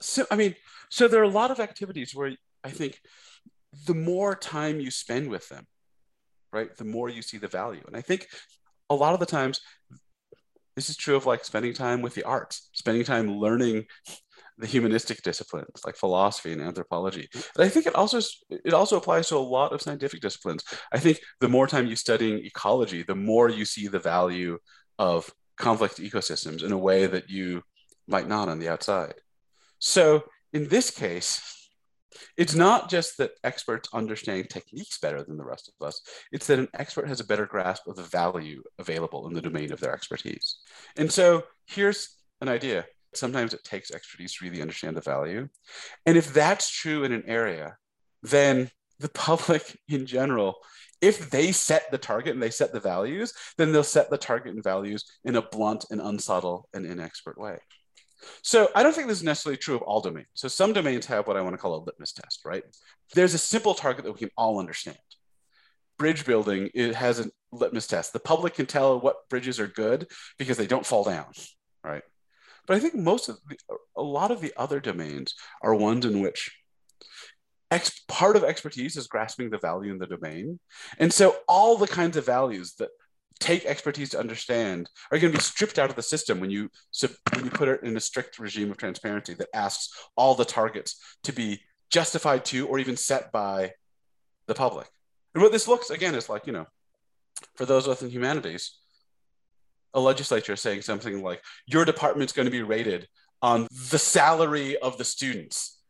So 0.01 0.25
I 0.29 0.35
mean, 0.35 0.55
so 0.89 1.07
there 1.07 1.21
are 1.21 1.31
a 1.31 1.39
lot 1.41 1.51
of 1.51 1.59
activities 1.59 2.13
where 2.13 2.33
I 2.63 2.69
think 2.71 2.99
the 3.85 3.95
more 3.95 4.35
time 4.35 4.81
you 4.81 4.91
spend 4.91 5.29
with 5.29 5.47
them, 5.47 5.65
right, 6.51 6.75
the 6.75 6.83
more 6.83 7.07
you 7.07 7.21
see 7.21 7.37
the 7.37 7.47
value. 7.47 7.83
And 7.87 7.95
I 7.95 8.01
think 8.01 8.27
a 8.91 8.93
lot 8.93 9.13
of 9.13 9.19
the 9.19 9.25
times 9.25 9.61
this 10.75 10.89
is 10.89 10.97
true 10.97 11.15
of 11.15 11.25
like 11.25 11.43
spending 11.45 11.73
time 11.73 12.01
with 12.01 12.13
the 12.15 12.23
arts 12.23 12.69
spending 12.73 13.03
time 13.03 13.37
learning 13.37 13.85
the 14.57 14.67
humanistic 14.67 15.23
disciplines 15.23 15.81
like 15.85 15.95
philosophy 15.95 16.51
and 16.51 16.61
anthropology. 16.61 17.27
But 17.55 17.65
i 17.65 17.69
think 17.69 17.87
it 17.87 17.95
also 17.95 18.19
it 18.49 18.73
also 18.73 18.97
applies 18.97 19.27
to 19.29 19.37
a 19.37 19.49
lot 19.57 19.73
of 19.73 19.81
scientific 19.81 20.21
disciplines. 20.21 20.63
I 20.91 20.99
think 20.99 21.19
the 21.39 21.49
more 21.49 21.67
time 21.67 21.87
you 21.87 21.95
studying 21.95 22.45
ecology 22.45 23.03
the 23.03 23.15
more 23.15 23.49
you 23.49 23.65
see 23.65 23.87
the 23.87 23.99
value 23.99 24.59
of 24.99 25.33
complex 25.57 25.95
ecosystems 25.95 26.63
in 26.63 26.71
a 26.71 26.77
way 26.77 27.07
that 27.07 27.29
you 27.29 27.63
might 28.07 28.27
not 28.27 28.49
on 28.49 28.59
the 28.59 28.69
outside. 28.69 29.15
So 29.79 30.23
in 30.53 30.67
this 30.67 30.91
case 30.91 31.60
it's 32.37 32.55
not 32.55 32.89
just 32.89 33.17
that 33.17 33.31
experts 33.43 33.89
understand 33.93 34.49
techniques 34.49 34.99
better 34.99 35.23
than 35.23 35.37
the 35.37 35.45
rest 35.45 35.69
of 35.69 35.85
us, 35.85 36.01
it's 36.31 36.47
that 36.47 36.59
an 36.59 36.67
expert 36.73 37.07
has 37.07 37.19
a 37.19 37.25
better 37.25 37.45
grasp 37.45 37.87
of 37.87 37.95
the 37.95 38.03
value 38.03 38.63
available 38.79 39.27
in 39.27 39.33
the 39.33 39.41
domain 39.41 39.71
of 39.71 39.79
their 39.79 39.93
expertise. 39.93 40.57
And 40.97 41.11
so 41.11 41.43
here's 41.67 42.17
an 42.41 42.49
idea. 42.49 42.85
Sometimes 43.13 43.53
it 43.53 43.63
takes 43.63 43.91
expertise 43.91 44.33
to 44.35 44.45
really 44.45 44.61
understand 44.61 44.95
the 44.95 45.01
value. 45.01 45.47
And 46.05 46.17
if 46.17 46.33
that's 46.33 46.69
true 46.69 47.03
in 47.03 47.11
an 47.11 47.23
area, 47.27 47.77
then 48.23 48.69
the 48.99 49.09
public 49.09 49.77
in 49.87 50.05
general 50.05 50.55
if 51.01 51.31
they 51.31 51.51
set 51.51 51.89
the 51.89 51.97
target 51.97 52.33
and 52.33 52.41
they 52.41 52.51
set 52.51 52.71
the 52.71 52.79
values, 52.79 53.33
then 53.57 53.71
they'll 53.71 53.83
set 53.83 54.09
the 54.09 54.17
target 54.17 54.53
and 54.53 54.63
values 54.63 55.03
in 55.25 55.35
a 55.35 55.41
blunt 55.41 55.85
and 55.89 55.99
unsubtle 55.99 56.69
and 56.73 56.85
inexpert 56.85 57.37
way. 57.37 57.57
So 58.43 58.69
I 58.75 58.83
don't 58.83 58.93
think 58.93 59.07
this 59.07 59.17
is 59.17 59.23
necessarily 59.23 59.57
true 59.57 59.75
of 59.75 59.81
all 59.81 60.01
domains. 60.01 60.27
So 60.33 60.47
some 60.47 60.73
domains 60.73 61.05
have 61.07 61.27
what 61.27 61.37
I 61.37 61.41
want 61.41 61.53
to 61.53 61.57
call 61.57 61.75
a 61.75 61.83
litmus 61.83 62.13
test, 62.13 62.41
right? 62.45 62.63
There's 63.13 63.33
a 63.33 63.39
simple 63.39 63.73
target 63.73 64.05
that 64.05 64.11
we 64.11 64.19
can 64.19 64.31
all 64.37 64.59
understand. 64.59 64.97
Bridge 65.97 66.25
building 66.25 66.69
it 66.73 66.95
has 66.95 67.19
a 67.19 67.29
litmus 67.51 67.87
test. 67.87 68.13
The 68.13 68.19
public 68.19 68.55
can 68.55 68.65
tell 68.65 68.99
what 68.99 69.29
bridges 69.29 69.59
are 69.59 69.67
good 69.67 70.07
because 70.37 70.57
they 70.57 70.67
don't 70.67 70.85
fall 70.85 71.03
down, 71.03 71.27
right? 71.83 72.03
But 72.67 72.77
I 72.77 72.79
think 72.79 72.95
most 72.95 73.29
of 73.29 73.37
the, 73.47 73.57
a 73.97 74.01
lot 74.01 74.31
of 74.31 74.41
the 74.41 74.53
other 74.57 74.79
domains 74.79 75.35
are 75.61 75.75
ones 75.75 76.05
in 76.05 76.21
which 76.21 76.51
part 78.07 78.35
of 78.35 78.43
expertise 78.43 78.97
is 78.97 79.07
grasping 79.07 79.49
the 79.49 79.57
value 79.57 79.91
in 79.91 79.97
the 79.97 80.07
domain. 80.07 80.59
And 80.99 81.13
so 81.13 81.37
all 81.47 81.77
the 81.77 81.87
kinds 81.87 82.17
of 82.17 82.25
values 82.25 82.73
that 82.79 82.89
take 83.41 83.65
expertise 83.65 84.09
to 84.11 84.19
understand 84.19 84.89
are 85.11 85.17
going 85.17 85.31
to 85.31 85.37
be 85.37 85.43
stripped 85.43 85.79
out 85.79 85.89
of 85.89 85.95
the 85.95 86.01
system 86.01 86.39
when 86.39 86.49
you 86.49 86.69
when 87.33 87.43
you 87.43 87.51
put 87.51 87.67
it 87.67 87.83
in 87.83 87.97
a 87.97 87.99
strict 87.99 88.39
regime 88.39 88.71
of 88.71 88.77
transparency 88.77 89.33
that 89.33 89.49
asks 89.53 89.93
all 90.15 90.35
the 90.35 90.45
targets 90.45 91.17
to 91.23 91.33
be 91.33 91.59
justified 91.89 92.45
to 92.45 92.67
or 92.67 92.79
even 92.79 92.95
set 92.95 93.31
by 93.31 93.71
the 94.47 94.53
public. 94.53 94.87
And 95.33 95.43
what 95.43 95.51
this 95.51 95.67
looks 95.67 95.89
again 95.89 96.15
is 96.15 96.29
like, 96.29 96.47
you 96.47 96.53
know, 96.53 96.67
for 97.55 97.65
those 97.65 97.87
us 97.87 98.01
humanities, 98.01 98.77
a 99.93 99.99
legislature 99.99 100.55
saying 100.55 100.83
something 100.83 101.21
like, 101.21 101.41
your 101.65 101.83
department's 101.83 102.33
going 102.33 102.45
to 102.45 102.51
be 102.51 102.61
rated 102.61 103.07
on 103.41 103.67
the 103.89 103.99
salary 103.99 104.77
of 104.77 104.97
the 104.97 105.03
students 105.03 105.81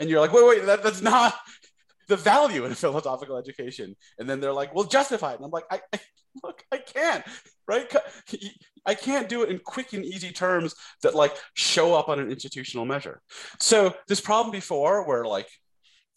and 0.00 0.08
you're 0.08 0.20
like, 0.20 0.32
wait, 0.32 0.46
wait, 0.46 0.66
that, 0.66 0.82
that's 0.82 1.02
not 1.02 1.34
the 2.08 2.16
value 2.16 2.64
in 2.64 2.74
philosophical 2.74 3.36
education. 3.36 3.94
And 4.18 4.28
then 4.28 4.40
they're 4.40 4.52
like, 4.52 4.74
well, 4.74 4.84
justify 4.84 5.32
it. 5.32 5.36
And 5.36 5.44
I'm 5.44 5.50
like, 5.50 5.66
I, 5.70 5.80
I 5.92 6.00
look, 6.42 6.64
I 6.72 6.78
can't, 6.78 7.24
right? 7.66 7.92
I 8.86 8.94
can't 8.94 9.28
do 9.28 9.42
it 9.42 9.50
in 9.50 9.58
quick 9.58 9.92
and 9.92 10.04
easy 10.04 10.30
terms 10.30 10.74
that 11.02 11.14
like 11.14 11.36
show 11.54 11.94
up 11.94 12.08
on 12.08 12.18
an 12.18 12.30
institutional 12.30 12.84
measure. 12.84 13.20
So 13.58 13.94
this 14.08 14.20
problem 14.20 14.52
before 14.52 15.06
where 15.06 15.24
like 15.24 15.48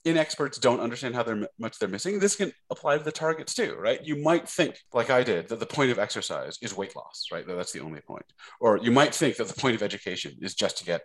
inexperts 0.06 0.60
don't 0.60 0.80
understand 0.80 1.16
how 1.16 1.26
much 1.60 1.80
they're 1.80 1.90
missing, 1.90 2.20
this 2.20 2.36
can 2.36 2.52
apply 2.70 2.98
to 2.98 3.04
the 3.04 3.12
targets 3.12 3.54
too, 3.54 3.76
right? 3.80 4.00
You 4.04 4.22
might 4.22 4.48
think, 4.48 4.78
like 4.94 5.10
I 5.10 5.24
did, 5.24 5.50
that 5.50 5.60
the 5.60 5.66
point 5.66 5.92
of 5.92 6.00
exercise 6.00 6.58
is 6.62 6.76
weight 6.76 6.96
loss, 6.96 7.28
right? 7.32 7.46
That 7.46 7.56
that's 7.56 7.72
the 7.72 7.82
only 7.82 8.02
point. 8.02 8.26
Or 8.60 8.78
you 8.78 8.92
might 8.92 9.16
think 9.16 9.38
that 9.38 9.48
the 9.48 9.60
point 9.60 9.76
of 9.76 9.84
education 9.84 10.34
is 10.42 10.56
just 10.56 10.78
to 10.80 10.86
get 10.86 11.02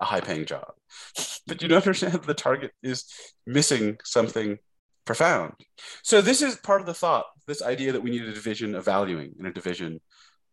a 0.00 0.04
high 0.04 0.20
paying 0.20 0.44
job. 0.44 0.72
But 1.46 1.62
you 1.62 1.68
don't 1.68 1.78
understand 1.78 2.12
the 2.12 2.34
target 2.34 2.72
is 2.82 3.06
missing 3.46 3.96
something 4.04 4.58
profound. 5.08 5.54
So 6.02 6.20
this 6.20 6.42
is 6.42 6.56
part 6.56 6.82
of 6.82 6.86
the 6.86 6.92
thought, 6.92 7.24
this 7.46 7.62
idea 7.62 7.92
that 7.92 8.02
we 8.02 8.10
need 8.10 8.24
a 8.24 8.34
division 8.34 8.74
of 8.74 8.84
valuing 8.84 9.32
and 9.38 9.46
a 9.46 9.52
division 9.52 10.02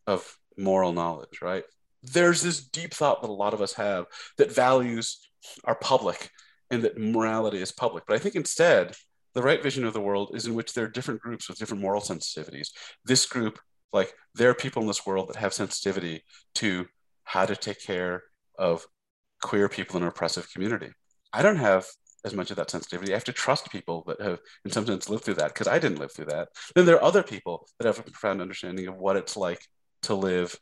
of 0.08 0.38
moral 0.58 0.94
knowledge, 0.94 1.42
right? 1.42 1.66
There's 2.04 2.42
this 2.42 2.64
deep 2.64 2.94
thought 2.94 3.22
that 3.22 3.30
a 3.30 3.34
lot 3.44 3.54
of 3.54 3.62
us 3.62 3.74
have 3.74 4.06
that 4.38 4.56
values 4.56 5.28
are 5.66 5.76
public 5.76 6.30
and 6.72 6.84
that 6.84 6.98
morality 6.98 7.62
is 7.62 7.74
public. 7.74 8.06
But 8.08 8.16
I 8.16 8.20
think 8.20 8.36
instead, 8.36 8.96
the 9.34 9.42
right 9.42 9.62
vision 9.62 9.84
of 9.84 9.92
the 9.92 10.00
world 10.00 10.32
is 10.34 10.46
in 10.46 10.56
which 10.56 10.74
there 10.74 10.86
are 10.86 10.90
different 10.90 11.20
groups 11.20 11.50
with 11.50 11.58
different 11.58 11.84
moral 11.84 12.02
sensitivities. 12.02 12.70
This 13.04 13.26
group, 13.26 13.60
like 13.92 14.14
there 14.36 14.50
are 14.50 14.56
people 14.56 14.82
in 14.82 14.88
this 14.88 15.06
world 15.06 15.28
that 15.28 15.36
have 15.36 15.54
sensitivity 15.54 16.24
to 16.62 16.86
how 17.26 17.46
to 17.46 17.58
take 17.58 17.82
care 17.84 18.24
of 18.58 18.86
queer 19.42 19.68
people 19.68 19.98
in 19.98 20.04
an 20.04 20.08
oppressive 20.08 20.50
community. 20.54 20.92
I 21.34 21.42
don't 21.42 21.58
have 21.58 21.86
as 22.26 22.34
much 22.34 22.52
of 22.52 22.58
that 22.58 22.72
sensitivity. 22.72 23.14
I 23.14 23.16
have 23.16 23.24
to 23.26 23.32
trust 23.32 23.72
people 23.72 24.04
that 24.08 24.20
have, 24.20 24.40
in 24.66 24.72
some 24.72 24.86
sense, 24.86 25.10
lived 25.10 25.24
through 25.24 25.36
that 25.36 25.54
because 25.54 25.68
I 25.68 25.80
didn't 25.80 26.00
live 26.00 26.12
through 26.12 26.26
that. 26.26 26.50
Then 26.74 26.86
there 26.86 26.96
are 26.96 27.04
other 27.04 27.24
people 27.24 27.68
that 27.80 27.88
have 27.88 28.00
a 28.00 28.04
profound 28.04 28.42
understanding 28.42 28.88
of 28.88 28.98
what 28.98 29.16
it's 29.16 29.38
like 29.38 29.62
to 30.04 30.16
live 30.16 30.60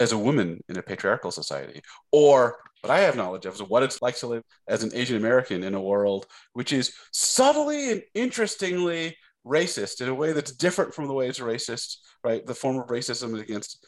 as 0.00 0.12
a 0.12 0.18
woman 0.18 0.62
in 0.68 0.76
a 0.76 0.82
patriarchal 0.82 1.30
society, 1.30 1.80
or 2.10 2.58
what 2.80 2.90
I 2.90 3.00
have 3.00 3.16
knowledge 3.16 3.46
of 3.46 3.54
is 3.54 3.62
what 3.62 3.84
it's 3.84 4.02
like 4.02 4.16
to 4.18 4.26
live 4.26 4.42
as 4.68 4.82
an 4.82 4.90
Asian 4.92 5.16
American 5.16 5.62
in 5.62 5.74
a 5.74 5.80
world 5.80 6.26
which 6.52 6.72
is 6.72 6.92
subtly 7.12 7.92
and 7.92 8.02
interestingly 8.12 9.16
racist 9.46 10.00
in 10.00 10.08
a 10.08 10.14
way 10.14 10.32
that's 10.32 10.52
different 10.52 10.92
from 10.92 11.06
the 11.06 11.12
way 11.12 11.28
it's 11.28 11.38
racist, 11.38 11.98
right? 12.24 12.44
The 12.44 12.54
form 12.54 12.76
of 12.76 12.88
racism 12.88 13.38
against 13.38 13.86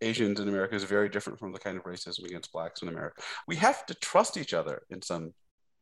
Asians 0.00 0.40
in 0.40 0.48
America 0.48 0.74
is 0.74 0.84
very 0.84 1.08
different 1.08 1.38
from 1.38 1.52
the 1.52 1.58
kind 1.58 1.76
of 1.76 1.84
racism 1.84 2.24
against 2.24 2.52
blacks 2.52 2.82
in 2.82 2.88
America. 2.88 3.22
We 3.46 3.56
have 3.56 3.86
to 3.86 3.94
trust 3.94 4.36
each 4.36 4.52
other 4.52 4.82
in 4.90 5.00
some 5.00 5.32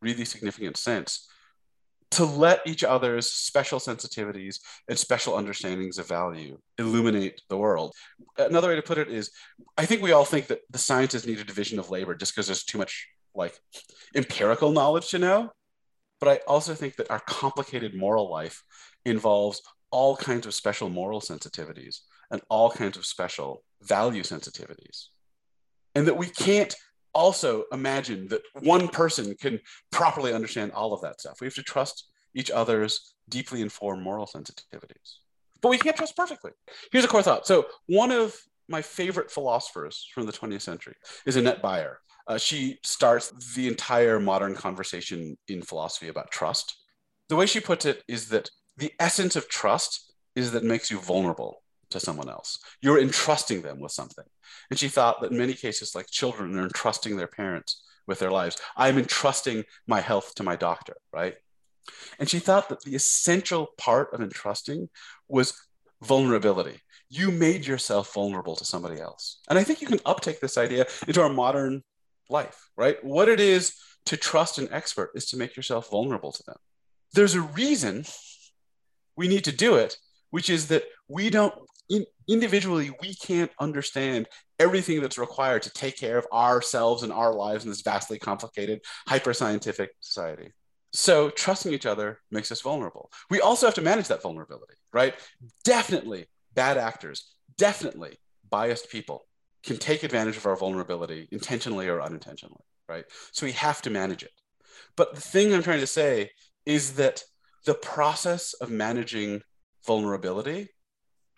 really 0.01 0.25
significant 0.25 0.77
sense 0.77 1.29
to 2.15 2.25
let 2.25 2.61
each 2.65 2.85
other's 2.85 3.27
special 3.31 3.81
sensitivities 3.81 4.61
and 4.89 4.97
special 4.97 5.37
understandings 5.37 5.99
of 5.99 6.07
value 6.07 6.57
illuminate 6.79 7.41
the 7.49 7.57
world. 7.57 7.93
Another 8.39 8.69
way 8.69 8.77
to 8.77 8.83
put 8.83 8.99
it 8.99 9.09
is 9.09 9.31
I 9.77 9.85
think 9.85 10.01
we 10.01 10.13
all 10.13 10.25
think 10.25 10.47
that 10.47 10.61
the 10.71 10.79
sciences 10.79 11.27
need 11.27 11.41
a 11.41 11.45
division 11.45 11.79
of 11.79 11.91
labor 11.91 12.15
just 12.15 12.33
because 12.33 12.47
there's 12.47 12.65
too 12.65 12.79
much 12.79 13.09
like 13.35 13.59
empirical 14.15 14.71
knowledge 14.71 15.11
to 15.11 15.19
know. 15.19 15.51
But 16.21 16.29
I 16.29 16.41
also 16.47 16.75
think 16.75 16.97
that 16.97 17.11
our 17.11 17.21
complicated 17.21 17.97
moral 17.97 18.31
life 18.31 18.63
involves 19.05 19.61
all 19.91 20.17
kinds 20.17 20.47
of 20.47 20.55
special 20.55 20.89
moral 20.89 21.21
sensitivities 21.21 21.99
and 22.31 22.41
all 22.49 22.71
kinds 22.71 22.97
of 22.97 23.07
special 23.07 23.65
value 23.83 24.23
sensitivities. 24.23 25.07
And 25.97 26.07
that 26.07 26.17
we 26.17 26.27
can't 26.27 26.75
also 27.15 27.65
imagine 27.73 28.29
that 28.29 28.43
one 28.61 28.89
person 28.89 29.35
can 29.41 29.61
properly 29.91 30.33
understand 30.33 30.73
all 30.73 30.93
of 30.93 31.01
that 31.03 31.21
stuff. 31.21 31.41
We 31.41 31.47
have 31.47 31.55
to 31.55 31.63
trust 31.63 32.09
each 32.35 32.51
other's 32.51 33.15
deeply 33.29 33.63
informed 33.63 34.03
moral 34.03 34.27
sensitivities. 34.27 35.19
But 35.63 35.71
we 35.71 35.79
can't 35.79 35.97
trust 35.97 36.17
perfectly. 36.17 36.51
Here's 36.93 37.05
a 37.05 37.09
core 37.09 37.23
thought. 37.23 37.47
So, 37.47 37.67
one 37.87 38.11
of 38.11 38.37
my 38.69 38.83
favorite 38.83 39.31
philosophers 39.31 40.07
from 40.13 40.27
the 40.27 40.33
20th 40.33 40.63
century 40.63 40.95
is 41.27 41.37
Annette 41.37 41.63
Baier. 41.63 41.97
Uh, 42.27 42.39
she 42.39 42.79
starts 42.83 43.55
the 43.55 43.69
entire 43.69 44.19
modern 44.19 44.55
conversation 44.55 45.37
in 45.49 45.63
philosophy 45.63 46.09
about 46.09 46.31
trust. 46.31 46.75
The 47.29 47.37
way 47.37 47.47
she 47.47 47.61
puts 47.61 47.85
it 47.85 48.03
is 48.09 48.29
that 48.29 48.51
the 48.77 48.93
essence 48.99 49.37
of 49.37 49.49
trust 49.49 50.13
is 50.35 50.53
that 50.53 50.65
makes 50.65 50.91
you 50.91 50.99
vulnerable 50.99 51.63
to 51.95 52.01
someone 52.01 52.29
else. 52.29 52.59
You're 52.83 53.01
entrusting 53.01 53.63
them 53.63 53.81
with 53.81 53.93
something. 53.93 54.25
And 54.71 54.79
she 54.79 54.89
thought 54.89 55.21
that 55.21 55.31
in 55.31 55.39
many 55.39 55.55
cases, 55.55 55.95
like 55.95 56.07
children 56.11 56.59
are 56.59 56.65
entrusting 56.65 57.17
their 57.17 57.27
parents 57.27 57.83
with 58.07 58.19
their 58.19 58.31
lives. 58.31 58.59
I'm 58.77 58.99
entrusting 58.99 59.65
my 59.87 60.01
health 60.01 60.35
to 60.37 60.43
my 60.43 60.57
doctor, 60.57 60.97
right? 61.13 61.35
And 62.19 62.29
she 62.29 62.39
thought 62.39 62.69
that 62.69 62.83
the 62.83 62.95
essential 62.95 63.69
part 63.79 64.13
of 64.13 64.21
entrusting 64.21 64.89
was 65.29 65.55
vulnerability. 66.03 66.81
You 67.09 67.31
made 67.31 67.67
yourself 67.67 68.13
vulnerable 68.13 68.57
to 68.57 68.65
somebody 68.65 69.01
else. 69.01 69.41
And 69.49 69.59
I 69.59 69.65
think 69.65 69.81
you 69.81 69.87
can 69.87 70.01
uptake 70.05 70.41
this 70.41 70.59
idea 70.59 70.87
into 71.07 71.23
our 71.23 71.29
modern 71.29 71.83
life, 72.29 72.69
right? 72.77 73.03
What 73.05 73.29
it 73.29 73.41
is 73.41 73.75
to 74.07 74.17
trust 74.17 74.59
an 74.59 74.69
expert 74.71 75.11
is 75.15 75.27
to 75.27 75.37
make 75.37 75.57
yourself 75.57 75.91
vulnerable 75.91 76.33
to 76.33 76.43
them. 76.47 76.57
There's 77.13 77.35
a 77.35 77.41
reason 77.41 78.05
we 79.17 79.29
need 79.29 79.45
to 79.45 79.53
do 79.53 79.77
it, 79.77 79.97
which 80.31 80.51
is 80.51 80.69
that 80.69 80.85
we 81.09 81.31
don't 81.31 81.55
in, 81.89 82.05
individually 82.29 82.93
we 83.01 83.15
can't 83.15 83.51
understand 83.61 84.27
everything 84.59 85.01
that's 85.01 85.19
required 85.19 85.63
to 85.63 85.71
take 85.71 85.97
care 85.97 86.19
of 86.19 86.27
ourselves 86.33 87.03
and 87.03 87.13
our 87.13 87.33
lives 87.35 87.65
in 87.65 87.71
this 87.71 87.83
vastly 87.83 88.19
complicated 88.19 88.81
hyper 89.07 89.35
scientific 89.35 89.91
society. 90.01 90.53
So 90.93 91.29
trusting 91.31 91.73
each 91.73 91.87
other 91.87 92.21
makes 92.31 92.53
us 92.53 92.61
vulnerable. 92.61 93.11
We 93.29 93.41
also 93.41 93.67
have 93.67 93.75
to 93.75 93.83
manage 93.83 94.09
that 94.09 94.23
vulnerability 94.23 94.75
right? 94.93 95.15
Definitely 95.65 96.27
bad 96.55 96.79
actors 96.79 97.35
definitely 97.59 98.17
biased 98.49 98.91
people 98.91 99.27
can 99.65 99.77
take 99.77 100.03
advantage 100.03 100.37
of 100.37 100.47
our 100.47 100.57
vulnerability 100.57 101.29
intentionally 101.33 101.89
or 101.89 102.01
unintentionally 102.01 102.63
right? 102.89 103.05
So 103.33 103.47
we 103.47 103.53
have 103.53 103.81
to 103.83 103.91
manage 103.91 104.23
it. 104.23 104.31
But 104.97 105.15
the 105.15 105.21
thing 105.21 105.53
i'm 105.53 105.63
trying 105.63 105.81
to 105.81 105.87
say 105.87 106.31
is 106.67 106.95
that 106.95 107.23
the 107.65 107.75
process 107.75 108.53
of 108.55 108.71
managing 108.71 109.43
vulnerability 109.87 110.69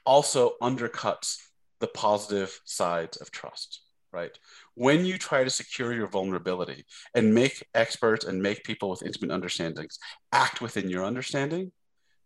also 0.07 0.53
undercuts 0.62 1.38
the 1.81 1.88
positive 1.88 2.59
sides 2.64 3.16
of 3.19 3.31
trust, 3.31 3.83
right? 4.12 4.37
When 4.75 5.05
you 5.05 5.19
try 5.19 5.45
to 5.45 5.51
secure 5.51 5.92
your 5.92 6.07
vulnerability 6.07 6.85
and 7.14 7.35
make 7.35 7.66
experts 7.75 8.25
and 8.25 8.42
make 8.42 8.64
people 8.64 8.88
with 8.88 9.03
intimate 9.03 9.31
understandings 9.31 9.99
act 10.33 10.61
within 10.61 10.88
your 10.88 11.05
understanding, 11.05 11.73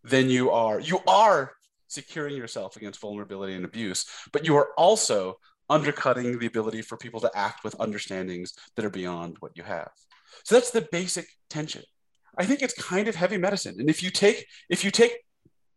then 0.04 0.30
you 0.30 0.50
are 0.50 0.80
you 0.80 1.00
are 1.06 1.52
securing 1.88 2.36
yourself 2.36 2.76
against 2.76 3.00
vulnerability 3.00 3.54
and 3.54 3.64
abuse, 3.64 4.06
but 4.32 4.46
you 4.46 4.56
are 4.56 4.68
also 4.78 5.36
undercutting 5.68 6.38
the 6.38 6.46
ability 6.46 6.82
for 6.82 6.96
people 6.96 7.20
to 7.20 7.30
act 7.34 7.64
with 7.64 7.78
understandings 7.80 8.54
that 8.76 8.84
are 8.84 8.90
beyond 8.90 9.36
what 9.40 9.52
you 9.56 9.62
have. 9.62 9.90
So 10.44 10.54
that's 10.54 10.70
the 10.70 10.88
basic 10.92 11.26
tension. 11.48 11.82
I 12.38 12.46
think 12.46 12.62
it's 12.62 12.74
kind 12.74 13.08
of 13.08 13.14
heavy 13.14 13.38
medicine. 13.38 13.76
And 13.78 13.90
if 13.90 14.02
you 14.02 14.10
take 14.10 14.46
if 14.68 14.84
you 14.84 14.90
take 14.90 15.12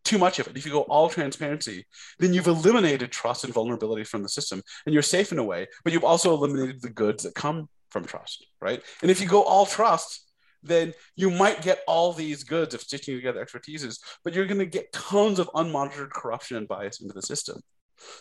too 0.03 0.17
much 0.17 0.39
of 0.39 0.47
it, 0.47 0.57
if 0.57 0.65
you 0.65 0.71
go 0.71 0.81
all 0.83 1.09
transparency, 1.09 1.85
then 2.19 2.33
you've 2.33 2.47
eliminated 2.47 3.11
trust 3.11 3.43
and 3.43 3.53
vulnerability 3.53 4.03
from 4.03 4.21
the 4.23 4.29
system 4.29 4.61
and 4.85 4.93
you're 4.93 5.01
safe 5.01 5.31
in 5.31 5.39
a 5.39 5.43
way, 5.43 5.67
but 5.83 5.93
you've 5.93 6.03
also 6.03 6.33
eliminated 6.33 6.81
the 6.81 6.89
goods 6.89 7.23
that 7.23 7.35
come 7.35 7.69
from 7.89 8.05
trust, 8.05 8.45
right? 8.61 8.81
And 9.01 9.11
if 9.11 9.21
you 9.21 9.27
go 9.27 9.43
all 9.43 9.65
trust, 9.65 10.23
then 10.63 10.93
you 11.15 11.29
might 11.29 11.61
get 11.61 11.81
all 11.87 12.13
these 12.13 12.43
goods 12.43 12.73
of 12.73 12.81
stitching 12.81 13.15
together 13.15 13.43
expertises, 13.43 13.99
but 14.23 14.33
you're 14.33 14.45
going 14.45 14.59
to 14.59 14.65
get 14.65 14.91
tons 14.93 15.39
of 15.39 15.49
unmonitored 15.53 16.11
corruption 16.11 16.57
and 16.57 16.67
bias 16.67 17.01
into 17.01 17.13
the 17.13 17.21
system. 17.21 17.59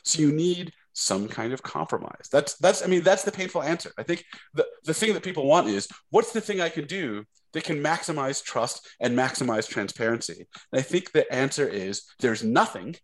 So 0.05 0.21
you 0.21 0.33
need 0.33 0.73
some 0.93 1.29
kind 1.29 1.53
of 1.53 1.63
compromise. 1.63 2.29
That's 2.31 2.55
that's 2.57 2.85
I 2.85 2.87
mean 2.87 3.03
that's 3.03 3.25
the 3.25 3.33
painful 3.33 3.63
answer. 3.63 3.91
I 3.97 4.03
think 4.03 4.25
the, 4.55 4.67
the 4.85 4.95
thing 4.95 5.15
that 5.15 5.23
people 5.23 5.47
want 5.47 5.69
is 5.69 5.89
what's 6.11 6.33
the 6.33 6.41
thing 6.41 6.61
I 6.61 6.69
can 6.69 6.87
do 6.87 7.25
that 7.53 7.65
can 7.65 7.83
maximize 7.83 8.43
trust 8.43 8.89
and 9.01 9.17
maximize 9.17 9.69
transparency. 9.69 10.47
And 10.73 10.81
I 10.81 10.83
think 10.83 11.13
the 11.13 11.31
answer 11.33 11.67
is 11.67 12.03
there's 12.19 12.43
nothing. 12.43 12.97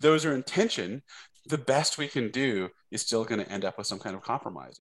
Those 0.00 0.24
are 0.24 0.34
intention. 0.34 1.02
The 1.46 1.58
best 1.58 1.98
we 1.98 2.08
can 2.08 2.30
do 2.30 2.68
is 2.90 3.02
still 3.02 3.24
going 3.24 3.44
to 3.44 3.50
end 3.50 3.64
up 3.64 3.78
with 3.78 3.86
some 3.86 3.98
kind 3.98 4.14
of 4.14 4.22
compromise. 4.22 4.80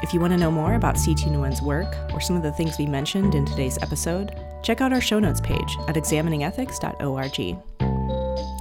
If 0.00 0.14
you 0.14 0.20
want 0.20 0.32
to 0.32 0.38
know 0.38 0.50
more 0.50 0.74
about 0.74 0.96
C. 0.96 1.14
Thi 1.14 1.26
Nguyen's 1.26 1.60
work 1.60 1.94
or 2.14 2.20
some 2.20 2.36
of 2.36 2.42
the 2.42 2.52
things 2.52 2.78
we 2.78 2.86
mentioned 2.86 3.34
in 3.34 3.44
today's 3.44 3.76
episode, 3.82 4.34
check 4.62 4.80
out 4.80 4.92
our 4.92 5.00
show 5.00 5.18
notes 5.18 5.40
page 5.40 5.76
at 5.88 5.96
examiningethics.org. 5.96 7.58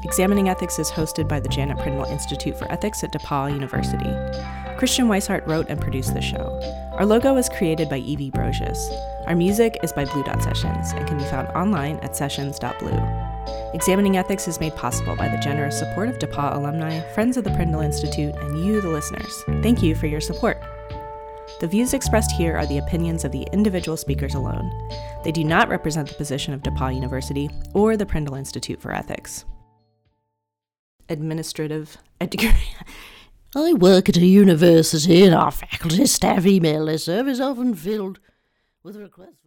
Examining 0.03 0.49
Ethics 0.49 0.79
is 0.79 0.91
hosted 0.91 1.27
by 1.27 1.39
the 1.39 1.47
Janet 1.49 1.77
Prindle 1.77 2.05
Institute 2.05 2.57
for 2.57 2.69
Ethics 2.71 3.03
at 3.03 3.13
DePauw 3.13 3.53
University. 3.53 4.66
Christiane 4.77 5.07
Wisehart 5.07 5.45
wrote 5.47 5.69
and 5.69 5.81
produced 5.81 6.13
the 6.13 6.21
show. 6.21 6.59
Our 6.93 7.05
logo 7.05 7.33
was 7.33 7.49
created 7.49 7.89
by 7.89 7.97
Evie 7.97 8.29
Brocious. 8.29 8.77
Our 9.25 9.35
music 9.35 9.75
is 9.81 9.91
by 9.91 10.05
Blue 10.05 10.23
Dot 10.23 10.43
Sessions 10.43 10.91
and 10.91 11.07
can 11.07 11.17
be 11.17 11.23
found 11.23 11.47
online 11.49 11.97
at 11.97 12.15
sessions.blue. 12.15 13.01
Examining 13.73 14.17
Ethics 14.17 14.47
is 14.47 14.59
made 14.59 14.75
possible 14.75 15.15
by 15.15 15.29
the 15.29 15.37
generous 15.37 15.79
support 15.79 16.09
of 16.09 16.19
DePauw 16.19 16.55
alumni, 16.55 16.99
friends 17.13 17.37
of 17.37 17.43
the 17.43 17.49
Prindle 17.51 17.81
Institute, 17.81 18.35
and 18.35 18.63
you, 18.63 18.79
the 18.79 18.89
listeners. 18.89 19.43
Thank 19.63 19.81
you 19.81 19.95
for 19.95 20.05
your 20.05 20.21
support. 20.21 20.61
The 21.59 21.67
views 21.67 21.95
expressed 21.95 22.31
here 22.31 22.55
are 22.55 22.67
the 22.67 22.77
opinions 22.77 23.25
of 23.25 23.31
the 23.31 23.47
individual 23.51 23.97
speakers 23.97 24.35
alone. 24.35 24.71
They 25.23 25.31
do 25.31 25.43
not 25.43 25.69
represent 25.69 26.07
the 26.07 26.13
position 26.13 26.53
of 26.53 26.61
DePauw 26.61 26.93
University 26.93 27.49
or 27.73 27.97
the 27.97 28.05
Prindle 28.05 28.35
Institute 28.35 28.79
for 28.79 28.93
Ethics. 28.93 29.43
Administrative. 31.09 31.97
I 33.55 33.73
work 33.73 34.09
at 34.09 34.17
a 34.17 34.25
university 34.25 35.23
and 35.23 35.33
our 35.33 35.51
faculty 35.51 36.05
staff 36.05 36.45
email 36.45 36.85
listserv 36.85 37.29
is 37.29 37.39
often 37.39 37.75
filled 37.75 38.19
with 38.83 38.97
requests. 38.97 39.46